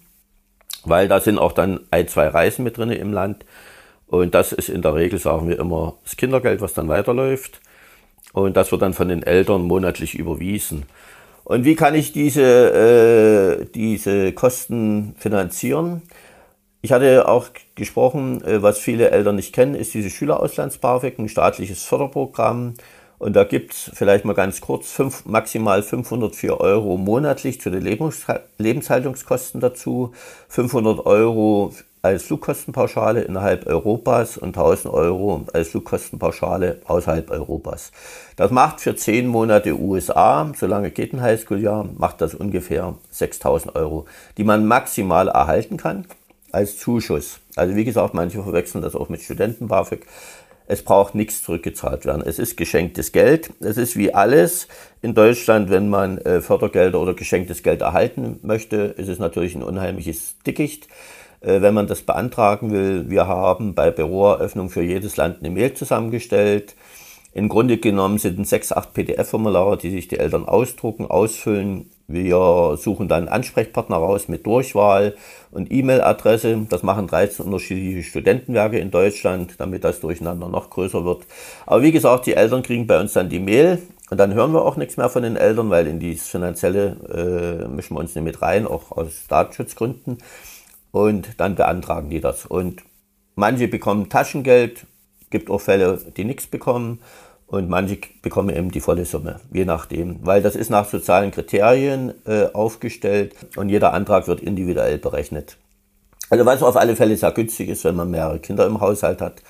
weil 0.86 1.08
da 1.08 1.20
sind 1.20 1.38
auch 1.38 1.52
dann 1.52 1.80
ein, 1.90 2.08
zwei 2.08 2.28
Reisen 2.28 2.64
mit 2.64 2.78
drin 2.78 2.90
im 2.90 3.12
Land. 3.12 3.44
Und 4.12 4.34
das 4.34 4.52
ist 4.52 4.68
in 4.68 4.82
der 4.82 4.94
Regel, 4.94 5.18
sagen 5.18 5.48
wir 5.48 5.58
immer, 5.58 5.94
das 6.04 6.18
Kindergeld, 6.18 6.60
was 6.60 6.74
dann 6.74 6.86
weiterläuft. 6.86 7.62
Und 8.34 8.58
das 8.58 8.70
wird 8.70 8.82
dann 8.82 8.92
von 8.92 9.08
den 9.08 9.22
Eltern 9.22 9.62
monatlich 9.62 10.14
überwiesen. 10.14 10.84
Und 11.44 11.64
wie 11.64 11.76
kann 11.76 11.94
ich 11.94 12.12
diese, 12.12 13.62
äh, 13.62 13.64
diese 13.74 14.34
Kosten 14.34 15.14
finanzieren? 15.18 16.02
Ich 16.82 16.92
hatte 16.92 17.26
auch 17.26 17.46
gesprochen, 17.74 18.44
äh, 18.44 18.62
was 18.62 18.78
viele 18.78 19.10
Eltern 19.10 19.36
nicht 19.36 19.54
kennen, 19.54 19.74
ist 19.74 19.94
diese 19.94 20.10
Schülerauslands-BAföG, 20.10 21.18
ein 21.18 21.30
staatliches 21.30 21.82
Förderprogramm, 21.82 22.74
und 23.18 23.36
da 23.36 23.44
gibt's 23.44 23.88
vielleicht 23.94 24.24
mal 24.24 24.32
ganz 24.32 24.60
kurz 24.60 24.90
fünf, 24.90 25.24
maximal 25.26 25.84
504 25.84 26.58
Euro 26.58 26.96
monatlich 26.96 27.60
zu 27.60 27.70
den 27.70 27.82
Lebens 27.82 28.26
Lebenshaltungskosten 28.58 29.60
dazu, 29.60 30.12
500 30.48 31.06
Euro 31.06 31.72
als 32.02 32.24
Flugkostenpauschale 32.24 33.22
innerhalb 33.22 33.68
Europas 33.68 34.36
und 34.36 34.48
1000 34.48 34.92
Euro 34.92 35.46
als 35.52 35.68
Flugkostenpauschale 35.68 36.80
außerhalb 36.84 37.30
Europas. 37.30 37.92
Das 38.34 38.50
macht 38.50 38.80
für 38.80 38.96
10 38.96 39.28
Monate 39.28 39.78
USA, 39.78 40.50
solange 40.56 40.90
geht 40.90 41.12
ein 41.12 41.22
Highschool-Jahr, 41.22 41.88
macht 41.96 42.20
das 42.20 42.34
ungefähr 42.34 42.96
6000 43.10 43.76
Euro, 43.76 44.06
die 44.36 44.42
man 44.42 44.66
maximal 44.66 45.28
erhalten 45.28 45.76
kann 45.76 46.06
als 46.50 46.76
Zuschuss. 46.76 47.38
Also 47.54 47.76
wie 47.76 47.84
gesagt, 47.84 48.14
manche 48.14 48.42
verwechseln 48.42 48.82
das 48.82 48.96
auch 48.96 49.08
mit 49.08 49.22
Studenten-BAföG. 49.22 50.04
Es 50.66 50.82
braucht 50.82 51.14
nichts 51.14 51.42
zurückgezahlt 51.42 52.04
werden. 52.04 52.22
Es 52.24 52.38
ist 52.38 52.56
geschenktes 52.56 53.12
Geld. 53.12 53.50
Es 53.60 53.76
ist 53.76 53.96
wie 53.96 54.12
alles 54.12 54.68
in 55.02 55.14
Deutschland, 55.14 55.70
wenn 55.70 55.88
man 55.88 56.18
äh, 56.18 56.40
Fördergelder 56.40 57.00
oder 57.00 57.14
geschenktes 57.14 57.62
Geld 57.62 57.80
erhalten 57.80 58.40
möchte, 58.42 58.76
ist 58.76 59.08
es 59.08 59.18
natürlich 59.18 59.54
ein 59.54 59.62
unheimliches 59.62 60.36
Dickicht. 60.46 60.88
Äh, 61.42 61.60
wenn 61.62 61.74
man 61.74 61.86
das 61.86 62.02
beantragen 62.02 62.70
will, 62.70 63.10
wir 63.10 63.26
haben 63.26 63.74
bei 63.74 63.90
Büroeröffnung 63.90 64.70
für 64.70 64.82
jedes 64.82 65.16
Land 65.16 65.38
eine 65.40 65.50
Mail 65.50 65.74
zusammengestellt. 65.74 66.74
Im 67.34 67.48
Grunde 67.48 67.78
genommen 67.78 68.18
sind 68.18 68.38
es 68.40 68.50
sechs, 68.50 68.72
acht 68.72 68.92
PDF-Formulare, 68.92 69.78
die 69.78 69.90
sich 69.90 70.06
die 70.06 70.18
Eltern 70.18 70.44
ausdrucken, 70.46 71.06
ausfüllen. 71.06 71.90
Wir 72.06 72.76
suchen 72.76 73.08
dann 73.08 73.26
Ansprechpartner 73.28 73.96
raus 73.96 74.28
mit 74.28 74.44
Durchwahl 74.44 75.14
und 75.50 75.72
E-Mail-Adresse. 75.72 76.66
Das 76.68 76.82
machen 76.82 77.06
13 77.06 77.46
unterschiedliche 77.46 78.02
Studentenwerke 78.02 78.78
in 78.78 78.90
Deutschland, 78.90 79.54
damit 79.58 79.82
das 79.82 80.00
Durcheinander 80.00 80.48
noch 80.48 80.68
größer 80.68 81.06
wird. 81.06 81.22
Aber 81.64 81.80
wie 81.80 81.92
gesagt, 81.92 82.26
die 82.26 82.34
Eltern 82.34 82.62
kriegen 82.62 82.86
bei 82.86 83.00
uns 83.00 83.14
dann 83.14 83.30
die 83.30 83.40
Mail 83.40 83.78
und 84.10 84.18
dann 84.18 84.34
hören 84.34 84.52
wir 84.52 84.62
auch 84.62 84.76
nichts 84.76 84.98
mehr 84.98 85.08
von 85.08 85.22
den 85.22 85.36
Eltern, 85.36 85.70
weil 85.70 85.86
in 85.86 86.00
dieses 86.00 86.28
Finanzielle 86.28 87.64
äh, 87.64 87.66
mischen 87.66 87.96
wir 87.96 88.00
uns 88.00 88.14
nicht 88.14 88.24
mit 88.24 88.42
rein, 88.42 88.66
auch 88.66 88.92
aus 88.92 89.26
Datenschutzgründen. 89.26 90.18
Und 90.92 91.40
dann 91.40 91.56
beantragen 91.56 92.10
die 92.10 92.20
das. 92.20 92.46
Und 92.46 92.82
manche 93.34 93.66
bekommen 93.66 94.08
Taschengeld, 94.08 94.86
gibt 95.30 95.50
auch 95.50 95.60
Fälle, 95.60 95.98
die 96.16 96.24
nichts 96.24 96.46
bekommen 96.46 97.00
und 97.46 97.68
manche 97.68 97.98
bekommen 98.22 98.54
eben 98.54 98.70
die 98.70 98.80
volle 98.80 99.04
Summe, 99.04 99.40
je 99.52 99.64
nachdem. 99.64 100.18
Weil 100.24 100.42
das 100.42 100.54
ist 100.54 100.70
nach 100.70 100.88
sozialen 100.88 101.30
Kriterien 101.30 102.14
äh, 102.26 102.46
aufgestellt 102.52 103.34
und 103.56 103.68
jeder 103.68 103.92
Antrag 103.92 104.28
wird 104.28 104.40
individuell 104.40 104.98
berechnet. 104.98 105.56
Also 106.30 106.46
was 106.46 106.62
auf 106.62 106.76
alle 106.76 106.96
Fälle 106.96 107.16
sehr 107.16 107.32
günstig 107.32 107.68
ist, 107.68 107.84
wenn 107.84 107.96
man 107.96 108.10
mehrere 108.10 108.38
Kinder 108.38 108.66
im 108.66 108.80
Haushalt 108.80 109.20
hat, 109.20 109.42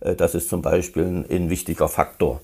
äh, 0.00 0.14
das 0.14 0.34
ist 0.34 0.48
zum 0.48 0.62
Beispiel 0.62 1.04
ein, 1.04 1.26
ein 1.30 1.50
wichtiger 1.50 1.88
Faktor. 1.88 2.40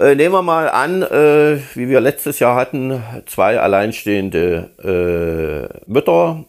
Äh, 0.00 0.14
nehmen 0.14 0.34
wir 0.34 0.42
mal 0.42 0.68
an, 0.68 1.02
äh, 1.02 1.60
wie 1.74 1.88
wir 1.88 2.00
letztes 2.00 2.38
Jahr 2.38 2.56
hatten, 2.56 3.02
zwei 3.26 3.60
alleinstehende 3.60 4.70
äh, 4.82 5.90
Mütter, 5.90 6.44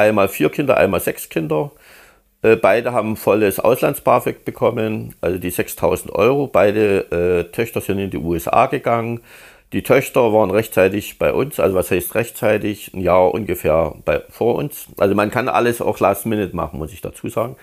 einmal 0.00 0.28
vier 0.28 0.50
Kinder, 0.50 0.76
einmal 0.76 1.00
sechs 1.00 1.28
Kinder. 1.28 1.70
Äh, 2.42 2.56
beide 2.56 2.92
haben 2.92 3.16
volles 3.16 3.60
Auslands-BAföG 3.60 4.44
bekommen, 4.44 5.14
also 5.20 5.38
die 5.38 5.50
6000 5.50 6.12
Euro. 6.14 6.46
Beide 6.46 7.46
äh, 7.48 7.52
Töchter 7.52 7.80
sind 7.80 7.98
in 7.98 8.10
die 8.10 8.18
USA 8.18 8.66
gegangen. 8.66 9.20
Die 9.72 9.82
Töchter 9.82 10.32
waren 10.32 10.50
rechtzeitig 10.50 11.18
bei 11.18 11.32
uns, 11.32 11.60
also 11.60 11.76
was 11.76 11.90
heißt 11.90 12.14
rechtzeitig? 12.16 12.92
Ein 12.92 13.02
Jahr 13.02 13.32
ungefähr 13.32 13.94
bei, 14.04 14.22
vor 14.28 14.56
uns. 14.56 14.86
Also 14.98 15.14
man 15.14 15.30
kann 15.30 15.48
alles 15.48 15.80
auch 15.80 16.00
last 16.00 16.26
minute 16.26 16.56
machen, 16.56 16.78
muss 16.78 16.92
ich 16.92 17.00
dazu 17.00 17.28
sagen. 17.28 17.56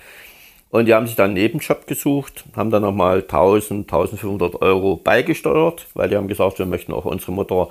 Und 0.70 0.86
die 0.86 0.94
haben 0.94 1.08
sich 1.08 1.16
dann 1.16 1.28
einen 1.28 1.34
Nebenjob 1.36 1.88
gesucht, 1.88 2.46
haben 2.56 2.72
dann 2.72 2.82
nochmal 2.84 3.22
1000, 3.22 3.92
1500 3.92 4.62
Euro 4.62 4.98
beigesteuert, 4.98 5.88
weil 5.96 6.10
die 6.10 6.16
haben 6.18 6.28
gesagt, 6.28 6.60
wir 6.60 6.66
möchten 6.66 6.94
auch 6.94 7.06
unsere 7.06 7.32
Mutter 7.32 7.70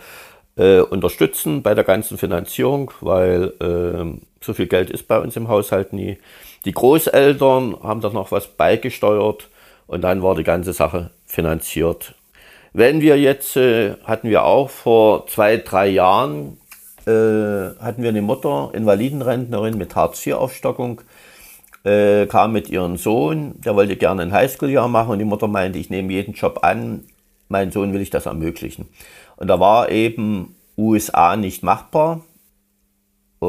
äh, 0.57 0.81
unterstützen 0.81 1.63
bei 1.63 1.75
der 1.75 1.85
ganzen 1.85 2.19
Finanzierung, 2.19 2.91
weil 3.01 3.53
äh, 3.61 4.19
so 4.47 4.55
viel 4.55 4.67
Geld 4.67 4.91
ist 4.91 5.09
bei 5.09 5.19
uns 5.19 5.37
im 5.37 5.49
Haushalt 5.49 5.93
nie. 5.93 6.19
Die 6.65 6.73
Großeltern 6.73 7.77
haben 7.83 8.01
da 8.01 8.11
noch 8.11 8.33
was 8.33 8.47
beigesteuert 8.47 9.49
und 9.87 10.03
dann 10.03 10.23
war 10.23 10.35
die 10.35 10.45
ganze 10.45 10.73
Sache 10.73 11.11
finanziert. 11.27 12.15
Wenn 12.73 13.01
wir 13.01 13.19
jetzt, 13.19 13.57
äh, 13.57 13.95
hatten 14.05 14.29
wir 14.29 14.45
auch 14.45 14.71
vor 14.71 15.27
zwei, 15.27 15.57
drei 15.59 15.89
Jahren, 15.89 16.59
äh, 17.07 17.11
hatten 17.81 18.03
wir 18.03 18.09
eine 18.09 18.23
Mutter, 18.23 18.71
Invalidenrentnerin 18.75 19.79
mit 19.79 19.95
Hartz-IV-Aufstockung, 19.95 21.01
äh, 21.85 22.27
kam 22.27 22.53
mit 22.53 22.69
ihrem 22.69 22.97
Sohn, 22.97 23.55
der 23.65 23.77
wollte 23.77 23.97
gerne 23.97 24.23
ein 24.23 24.33
Highschool-Jahr 24.33 24.89
machen 24.89 25.11
und 25.13 25.19
die 25.21 25.25
Mutter 25.25 25.47
meinte, 25.47 25.79
ich 25.79 25.89
nehme 25.89 26.13
jeden 26.13 26.35
Job 26.35 26.61
an, 26.63 27.05
mein 27.49 27.71
Sohn 27.71 27.93
will 27.93 28.01
ich 28.01 28.11
das 28.11 28.27
ermöglichen. 28.27 28.89
Und 29.37 29.49
da 29.49 29.61
war 29.61 29.91
eben 29.91 30.57
USA 30.77 31.37
nicht 31.37 31.63
machbar 31.63 32.23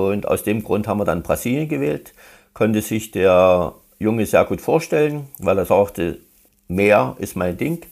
und 0.06 0.28
aus 0.28 0.44
dem 0.44 0.64
Grund 0.64 0.88
haben 0.88 1.00
wir 1.00 1.06
dann 1.06 1.24
Brasilien 1.24 1.68
gewählt 1.68 2.14
konnte 2.58 2.82
sich 2.82 3.12
der 3.12 3.76
Junge 4.00 4.26
sehr 4.26 4.44
gut 4.46 4.62
vorstellen, 4.62 5.28
weil 5.38 5.60
er 5.60 5.66
sagte, 5.66 6.18
Meer 6.68 7.16
ist 7.20 7.36
mein 7.36 7.56
Ding. 7.56 7.86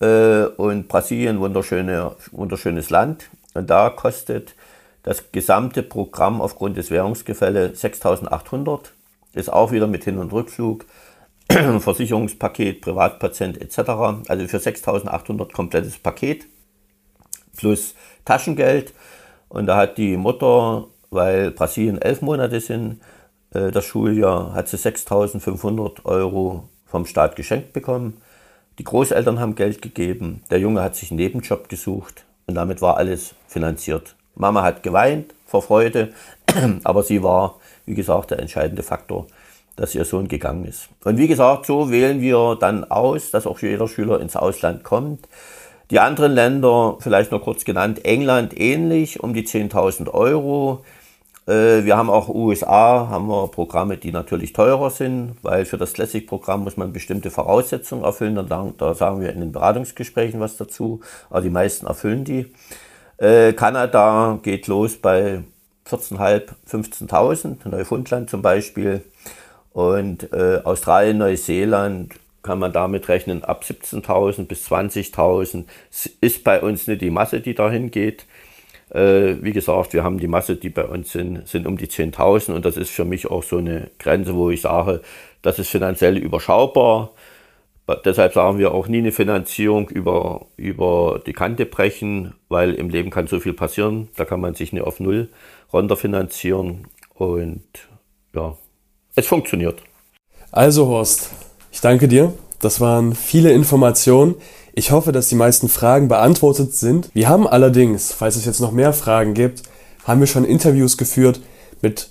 Äh, 0.00 0.44
und 0.44 0.86
Brasilien, 0.86 1.40
wunderschöne, 1.40 2.14
wunderschönes 2.30 2.88
Land. 2.90 3.28
Und 3.54 3.68
da 3.68 3.90
kostet 3.90 4.54
das 5.02 5.32
gesamte 5.32 5.82
Programm 5.82 6.40
aufgrund 6.40 6.76
des 6.76 6.92
Währungsgefälles 6.92 7.82
6.800. 7.82 8.92
Ist 9.34 9.52
auch 9.52 9.72
wieder 9.72 9.88
mit 9.88 10.04
Hin- 10.04 10.18
und 10.18 10.32
Rückflug, 10.32 10.84
Versicherungspaket, 11.50 12.82
Privatpatient 12.82 13.60
etc. 13.60 13.78
Also 14.28 14.46
für 14.46 14.58
6.800 14.58 15.52
komplettes 15.52 15.98
Paket 15.98 16.46
plus 17.56 17.96
Taschengeld. 18.24 18.94
Und 19.48 19.66
da 19.66 19.76
hat 19.76 19.98
die 19.98 20.16
Mutter, 20.16 20.86
weil 21.16 21.50
Brasilien 21.50 22.00
elf 22.00 22.22
Monate 22.22 22.60
sind, 22.60 23.00
äh, 23.52 23.72
das 23.72 23.84
Schuljahr 23.84 24.54
hat 24.54 24.68
sie 24.68 24.76
6.500 24.76 26.04
Euro 26.04 26.68
vom 26.86 27.06
Staat 27.06 27.34
geschenkt 27.34 27.72
bekommen. 27.72 28.18
Die 28.78 28.84
Großeltern 28.84 29.40
haben 29.40 29.54
Geld 29.54 29.82
gegeben. 29.82 30.42
Der 30.50 30.60
Junge 30.60 30.82
hat 30.82 30.94
sich 30.94 31.10
einen 31.10 31.18
Nebenjob 31.18 31.68
gesucht 31.68 32.24
und 32.46 32.54
damit 32.54 32.82
war 32.82 32.96
alles 32.96 33.34
finanziert. 33.48 34.14
Mama 34.34 34.62
hat 34.62 34.82
geweint 34.82 35.34
vor 35.46 35.62
Freude, 35.62 36.12
aber 36.84 37.02
sie 37.02 37.22
war, 37.22 37.56
wie 37.86 37.94
gesagt, 37.94 38.30
der 38.30 38.38
entscheidende 38.38 38.82
Faktor, 38.82 39.26
dass 39.76 39.94
ihr 39.94 40.04
Sohn 40.04 40.28
gegangen 40.28 40.66
ist. 40.66 40.88
Und 41.04 41.16
wie 41.16 41.26
gesagt, 41.26 41.66
so 41.66 41.90
wählen 41.90 42.20
wir 42.20 42.56
dann 42.60 42.84
aus, 42.84 43.30
dass 43.30 43.46
auch 43.46 43.58
jeder 43.60 43.88
Schüler 43.88 44.20
ins 44.20 44.36
Ausland 44.36 44.84
kommt. 44.84 45.26
Die 45.90 46.00
anderen 46.00 46.32
Länder, 46.32 46.96
vielleicht 46.98 47.30
noch 47.30 47.42
kurz 47.42 47.64
genannt, 47.64 48.04
England 48.04 48.58
ähnlich, 48.58 49.20
um 49.20 49.32
die 49.32 49.46
10.000 49.46 50.12
Euro. 50.12 50.84
Äh, 51.46 51.84
wir 51.84 51.96
haben 51.96 52.10
auch 52.10 52.28
USA, 52.28 53.08
haben 53.08 53.28
wir 53.28 53.48
Programme, 53.48 53.96
die 53.96 54.12
natürlich 54.12 54.52
teurer 54.52 54.90
sind, 54.90 55.36
weil 55.42 55.64
für 55.64 55.78
das 55.78 55.92
Classic-Programm 55.92 56.64
muss 56.64 56.76
man 56.76 56.92
bestimmte 56.92 57.30
Voraussetzungen 57.30 58.04
erfüllen. 58.04 58.34
Da, 58.48 58.94
sagen 58.94 59.20
wir 59.20 59.32
in 59.32 59.40
den 59.40 59.52
Beratungsgesprächen 59.52 60.40
was 60.40 60.56
dazu, 60.56 61.00
aber 61.30 61.42
die 61.42 61.50
meisten 61.50 61.86
erfüllen 61.86 62.24
die. 62.24 62.46
Äh, 63.18 63.52
Kanada 63.52 64.38
geht 64.42 64.66
los 64.66 64.96
bei 64.96 65.42
14.500, 65.88 66.48
15.000, 66.68 67.68
Neufundland 67.68 68.28
zum 68.28 68.42
Beispiel. 68.42 69.02
Und 69.72 70.32
äh, 70.32 70.60
Australien, 70.64 71.18
Neuseeland 71.18 72.14
kann 72.42 72.58
man 72.58 72.72
damit 72.72 73.08
rechnen, 73.08 73.44
ab 73.44 73.64
17.000 73.64 74.46
bis 74.46 74.70
20.000 74.70 75.64
ist 76.20 76.44
bei 76.44 76.60
uns 76.60 76.86
nicht 76.86 77.02
die 77.02 77.10
Masse, 77.10 77.40
die 77.40 77.54
dahin 77.54 77.90
geht. 77.90 78.24
Äh, 78.90 79.42
wie 79.42 79.52
gesagt, 79.52 79.92
wir 79.92 80.04
haben 80.04 80.18
die 80.18 80.28
Masse, 80.28 80.56
die 80.56 80.70
bei 80.70 80.84
uns 80.84 81.12
sind, 81.12 81.46
sind 81.48 81.66
um 81.66 81.76
die 81.76 81.88
10.000 81.88 82.52
und 82.52 82.64
das 82.64 82.76
ist 82.76 82.90
für 82.90 83.04
mich 83.04 83.28
auch 83.30 83.42
so 83.42 83.58
eine 83.58 83.90
Grenze, 83.98 84.34
wo 84.34 84.50
ich 84.50 84.60
sage, 84.60 85.02
das 85.42 85.58
ist 85.58 85.70
finanziell 85.70 86.16
überschaubar. 86.16 87.10
Deshalb 88.04 88.34
sagen 88.34 88.58
wir 88.58 88.74
auch 88.74 88.88
nie 88.88 88.98
eine 88.98 89.12
Finanzierung 89.12 89.88
über, 89.88 90.46
über 90.56 91.20
die 91.24 91.32
Kante 91.32 91.66
brechen, 91.66 92.34
weil 92.48 92.74
im 92.74 92.88
Leben 92.90 93.10
kann 93.10 93.28
so 93.28 93.38
viel 93.38 93.52
passieren. 93.52 94.08
Da 94.16 94.24
kann 94.24 94.40
man 94.40 94.54
sich 94.54 94.72
nicht 94.72 94.82
auf 94.82 94.98
Null 94.98 95.28
runterfinanzieren 95.72 96.88
und 97.14 97.62
ja, 98.34 98.56
es 99.14 99.26
funktioniert. 99.26 99.82
Also 100.50 100.88
Horst, 100.88 101.30
ich 101.70 101.80
danke 101.80 102.08
dir. 102.08 102.32
Das 102.60 102.80
waren 102.80 103.14
viele 103.14 103.52
Informationen. 103.52 104.34
Ich 104.78 104.90
hoffe, 104.90 105.10
dass 105.10 105.28
die 105.28 105.36
meisten 105.36 105.70
Fragen 105.70 106.06
beantwortet 106.06 106.74
sind. 106.74 107.08
Wir 107.14 107.30
haben 107.30 107.48
allerdings, 107.48 108.12
falls 108.12 108.36
es 108.36 108.44
jetzt 108.44 108.60
noch 108.60 108.72
mehr 108.72 108.92
Fragen 108.92 109.32
gibt, 109.32 109.62
haben 110.04 110.20
wir 110.20 110.26
schon 110.26 110.44
Interviews 110.44 110.98
geführt 110.98 111.40
mit 111.80 112.10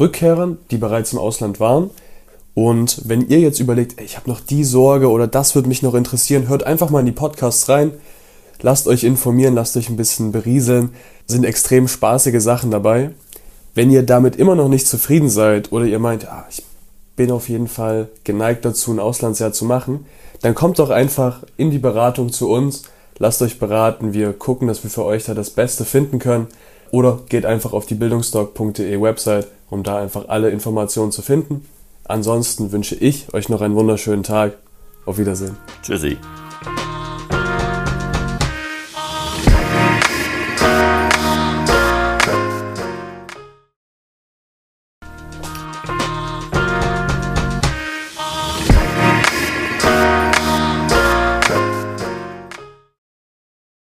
Rückkehrern, 0.00 0.58
die 0.72 0.76
bereits 0.76 1.12
im 1.12 1.20
Ausland 1.20 1.60
waren. 1.60 1.90
Und 2.52 3.02
wenn 3.04 3.28
ihr 3.28 3.38
jetzt 3.38 3.60
überlegt, 3.60 4.00
ey, 4.00 4.04
ich 4.04 4.16
habe 4.16 4.28
noch 4.28 4.40
die 4.40 4.64
Sorge 4.64 5.08
oder 5.08 5.28
das 5.28 5.54
würde 5.54 5.68
mich 5.68 5.82
noch 5.82 5.94
interessieren, 5.94 6.48
hört 6.48 6.64
einfach 6.64 6.90
mal 6.90 6.98
in 6.98 7.06
die 7.06 7.12
Podcasts 7.12 7.68
rein. 7.68 7.92
Lasst 8.60 8.88
euch 8.88 9.04
informieren, 9.04 9.54
lasst 9.54 9.76
euch 9.76 9.88
ein 9.88 9.96
bisschen 9.96 10.32
berieseln. 10.32 10.96
Sind 11.28 11.44
extrem 11.44 11.86
spaßige 11.86 12.42
Sachen 12.42 12.72
dabei. 12.72 13.10
Wenn 13.72 13.92
ihr 13.92 14.02
damit 14.02 14.34
immer 14.34 14.56
noch 14.56 14.68
nicht 14.68 14.88
zufrieden 14.88 15.30
seid 15.30 15.70
oder 15.70 15.84
ihr 15.84 16.00
meint, 16.00 16.26
ah, 16.26 16.44
ich 16.50 16.64
bin 17.16 17.30
auf 17.30 17.48
jeden 17.48 17.68
Fall 17.68 18.08
geneigt 18.24 18.64
dazu, 18.64 18.92
ein 18.92 19.00
Auslandsjahr 19.00 19.52
zu 19.52 19.64
machen, 19.64 20.06
dann 20.42 20.54
kommt 20.54 20.78
doch 20.78 20.90
einfach 20.90 21.42
in 21.56 21.70
die 21.70 21.78
Beratung 21.78 22.32
zu 22.32 22.50
uns, 22.50 22.82
lasst 23.18 23.40
euch 23.42 23.58
beraten, 23.58 24.12
wir 24.12 24.32
gucken, 24.32 24.68
dass 24.68 24.82
wir 24.82 24.90
für 24.90 25.04
euch 25.04 25.24
da 25.24 25.34
das 25.34 25.50
Beste 25.50 25.84
finden 25.84 26.18
können 26.18 26.48
oder 26.90 27.20
geht 27.28 27.46
einfach 27.46 27.72
auf 27.72 27.86
die 27.86 27.94
bildungsdoc.de 27.94 29.00
Website, 29.00 29.48
um 29.70 29.82
da 29.82 29.98
einfach 29.98 30.28
alle 30.28 30.50
Informationen 30.50 31.12
zu 31.12 31.22
finden. 31.22 31.66
Ansonsten 32.04 32.72
wünsche 32.72 32.94
ich 32.94 33.32
euch 33.32 33.48
noch 33.48 33.62
einen 33.62 33.74
wunderschönen 33.74 34.22
Tag. 34.22 34.58
Auf 35.06 35.18
Wiedersehen. 35.18 35.56
Tschüssi. 35.82 36.16